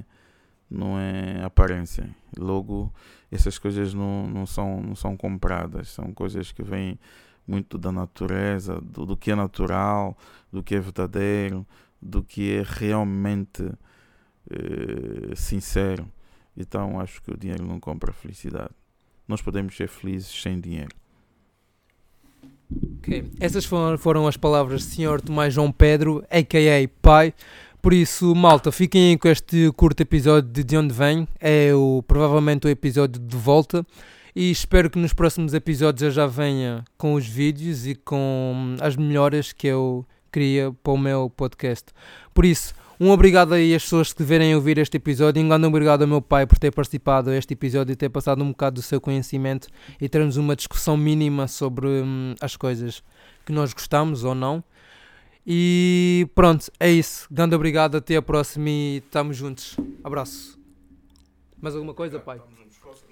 não 0.73 0.99
é 0.99 1.43
aparência. 1.43 2.09
Logo, 2.37 2.91
essas 3.31 3.57
coisas 3.57 3.93
não, 3.93 4.27
não, 4.27 4.45
são, 4.45 4.81
não 4.81 4.95
são 4.95 5.15
compradas, 5.15 5.89
são 5.89 6.11
coisas 6.13 6.51
que 6.51 6.63
vêm 6.63 6.99
muito 7.47 7.77
da 7.77 7.91
natureza, 7.91 8.79
do, 8.81 9.05
do 9.05 9.17
que 9.17 9.31
é 9.31 9.35
natural, 9.35 10.17
do 10.51 10.63
que 10.63 10.75
é 10.75 10.79
verdadeiro, 10.79 11.65
do 12.01 12.23
que 12.23 12.57
é 12.57 12.63
realmente 12.65 13.63
eh, 14.49 15.35
sincero. 15.35 16.07
Então 16.55 16.99
acho 16.99 17.21
que 17.21 17.31
o 17.31 17.37
dinheiro 17.37 17.65
não 17.65 17.79
compra 17.79 18.11
felicidade. 18.11 18.71
Nós 19.27 19.41
podemos 19.41 19.75
ser 19.75 19.87
felizes 19.87 20.41
sem 20.41 20.59
dinheiro. 20.59 20.95
Ok, 22.99 23.31
essas 23.39 23.65
foram, 23.65 23.97
foram 23.97 24.27
as 24.27 24.37
palavras 24.37 24.83
do 24.83 24.89
Sr. 24.91 25.21
Tomás 25.21 25.53
João 25.53 25.71
Pedro, 25.71 26.23
a.k.a. 26.29 26.89
Pai. 27.01 27.33
Por 27.83 27.91
isso, 27.91 28.33
malta, 28.33 28.71
fiquem 28.71 29.17
com 29.17 29.27
este 29.27 29.69
curto 29.73 29.99
episódio 29.99 30.49
de 30.49 30.63
De 30.63 30.77
Onde 30.77 30.93
Vem. 30.93 31.27
É 31.37 31.75
o, 31.75 32.01
provavelmente 32.07 32.65
o 32.65 32.69
episódio 32.69 33.21
de 33.21 33.35
volta. 33.35 33.85
E 34.33 34.49
espero 34.49 34.89
que 34.89 34.97
nos 34.97 35.11
próximos 35.11 35.53
episódios 35.53 36.01
eu 36.01 36.09
já 36.09 36.25
venha 36.25 36.85
com 36.97 37.13
os 37.15 37.27
vídeos 37.27 37.85
e 37.85 37.93
com 37.93 38.77
as 38.79 38.95
melhoras 38.95 39.51
que 39.51 39.67
eu 39.67 40.05
queria 40.31 40.71
para 40.81 40.93
o 40.93 40.97
meu 40.97 41.29
podcast. 41.29 41.87
Por 42.33 42.45
isso, 42.45 42.73
um 42.97 43.09
obrigado 43.09 43.53
aí 43.53 43.75
às 43.75 43.83
pessoas 43.83 44.13
que 44.13 44.23
verem 44.23 44.55
ouvir 44.55 44.77
este 44.77 44.95
episódio 44.95 45.41
e 45.41 45.43
um 45.43 45.49
grande 45.49 45.67
obrigado 45.67 46.03
ao 46.03 46.07
meu 46.07 46.21
pai 46.21 46.47
por 46.47 46.57
ter 46.57 46.71
participado 46.71 47.31
deste 47.31 47.51
episódio 47.51 47.91
e 47.91 47.97
ter 47.97 48.07
passado 48.07 48.41
um 48.45 48.51
bocado 48.51 48.75
do 48.75 48.81
seu 48.81 49.01
conhecimento 49.01 49.67
e 49.99 50.07
termos 50.07 50.37
uma 50.37 50.55
discussão 50.55 50.95
mínima 50.95 51.49
sobre 51.49 51.87
hum, 51.87 52.33
as 52.39 52.55
coisas 52.55 53.03
que 53.45 53.51
nós 53.51 53.73
gostamos 53.73 54.23
ou 54.23 54.33
não. 54.33 54.63
E 55.45 56.27
pronto, 56.33 56.71
é 56.79 56.89
isso. 56.89 57.27
Grande 57.29 57.55
obrigado, 57.55 57.97
até 57.97 58.15
a 58.15 58.21
próxima 58.21 58.69
e 58.69 58.97
estamos 58.97 59.35
juntos. 59.35 59.75
Abraço. 60.03 60.59
Mais 61.61 61.75
alguma 61.75 61.93
coisa, 61.93 62.19
pai? 62.19 62.41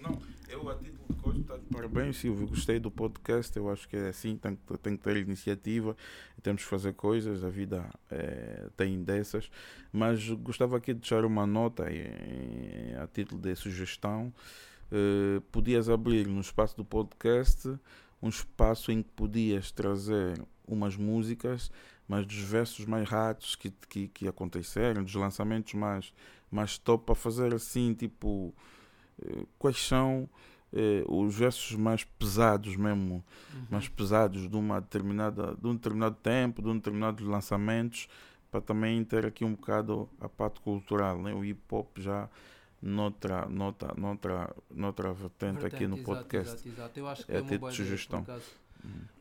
Não, 0.01 0.17
eu 0.49 0.69
a 0.69 0.75
título 0.75 1.05
de 1.09 1.21
coisa, 1.21 1.43
tá 1.43 1.59
parabéns, 1.71 2.17
Silvio. 2.17 2.47
Gostei 2.47 2.79
do 2.79 2.89
podcast. 2.89 3.55
Eu 3.55 3.69
acho 3.69 3.87
que 3.87 3.95
é 3.95 4.09
assim, 4.09 4.37
tem, 4.37 4.57
tem 4.81 4.97
que 4.97 5.03
ter 5.03 5.17
iniciativa, 5.17 5.95
temos 6.41 6.63
que 6.63 6.69
fazer 6.69 6.93
coisas. 6.93 7.43
A 7.43 7.49
vida 7.49 7.89
é, 8.09 8.67
tem 8.75 9.03
dessas. 9.03 9.49
Mas 9.91 10.27
gostava 10.29 10.77
aqui 10.77 10.93
de 10.93 11.01
deixar 11.01 11.25
uma 11.25 11.45
nota 11.45 11.85
a 13.01 13.07
título 13.07 13.41
de 13.41 13.55
sugestão. 13.55 14.33
Uh, 14.91 15.39
podias 15.51 15.87
abrir 15.87 16.27
no 16.27 16.41
espaço 16.41 16.75
do 16.75 16.83
podcast 16.83 17.69
um 18.21 18.29
espaço 18.29 18.91
em 18.91 19.01
que 19.01 19.09
podias 19.11 19.71
trazer 19.71 20.39
umas 20.67 20.95
músicas 20.95 21.71
mas 22.11 22.25
dos 22.25 22.39
versos 22.39 22.83
mais 22.85 23.07
ratos 23.07 23.55
que, 23.55 23.71
que, 23.87 24.09
que 24.09 24.27
aconteceram, 24.27 25.01
dos 25.01 25.15
lançamentos 25.15 25.73
mais, 25.75 26.13
mais 26.51 26.77
top, 26.77 27.05
para 27.05 27.15
fazer 27.15 27.53
assim, 27.53 27.93
tipo, 27.93 28.53
eh, 29.23 29.45
quais 29.57 29.77
são 29.77 30.27
eh, 30.73 31.05
os 31.07 31.33
versos 31.33 31.77
mais 31.77 32.03
pesados 32.03 32.75
mesmo, 32.75 33.23
uhum. 33.53 33.65
mais 33.69 33.87
pesados 33.87 34.49
de 34.49 34.57
uma 34.57 34.81
determinada, 34.81 35.55
de 35.55 35.65
um 35.65 35.73
determinado 35.73 36.17
tempo, 36.21 36.61
de 36.61 36.67
um 36.67 36.75
determinado 36.75 37.25
lançamentos, 37.25 38.09
para 38.51 38.59
também 38.59 39.01
ter 39.05 39.25
aqui 39.25 39.45
um 39.45 39.53
bocado 39.53 40.09
a 40.19 40.27
parte 40.27 40.59
cultural, 40.59 41.17
né? 41.21 41.33
o 41.33 41.45
hip 41.45 41.61
hop 41.71 41.97
já 41.97 42.27
noutra, 42.81 43.45
noutra, 43.45 43.93
noutra, 43.95 44.53
noutra 44.69 45.13
vertente, 45.13 45.61
vertente 45.61 45.75
aqui 45.75 45.87
no 45.87 45.95
exato, 45.95 46.05
podcast. 46.05 46.51
Exato, 46.55 46.67
exato. 46.67 46.99
Eu 46.99 47.07
acho 47.07 47.25
que 47.25 47.31
é, 47.31 47.37
é 47.37 47.41
uma 47.41 47.57
boa 47.57 47.71
sugestão. 47.71 48.21
Ideia, 48.21 48.41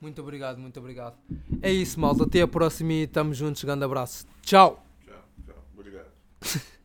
muito 0.00 0.20
obrigado, 0.22 0.58
muito 0.58 0.78
obrigado. 0.80 1.16
É 1.60 1.70
isso, 1.70 2.00
malta. 2.00 2.24
Até 2.24 2.40
a 2.40 2.48
próxima 2.48 2.92
e 2.92 3.02
estamos 3.02 3.36
juntos. 3.36 3.62
Grande 3.62 3.84
abraço. 3.84 4.26
Tchau. 4.42 4.84
Tchau, 5.06 5.24
tchau. 5.46 5.64
Obrigado. 5.76 6.10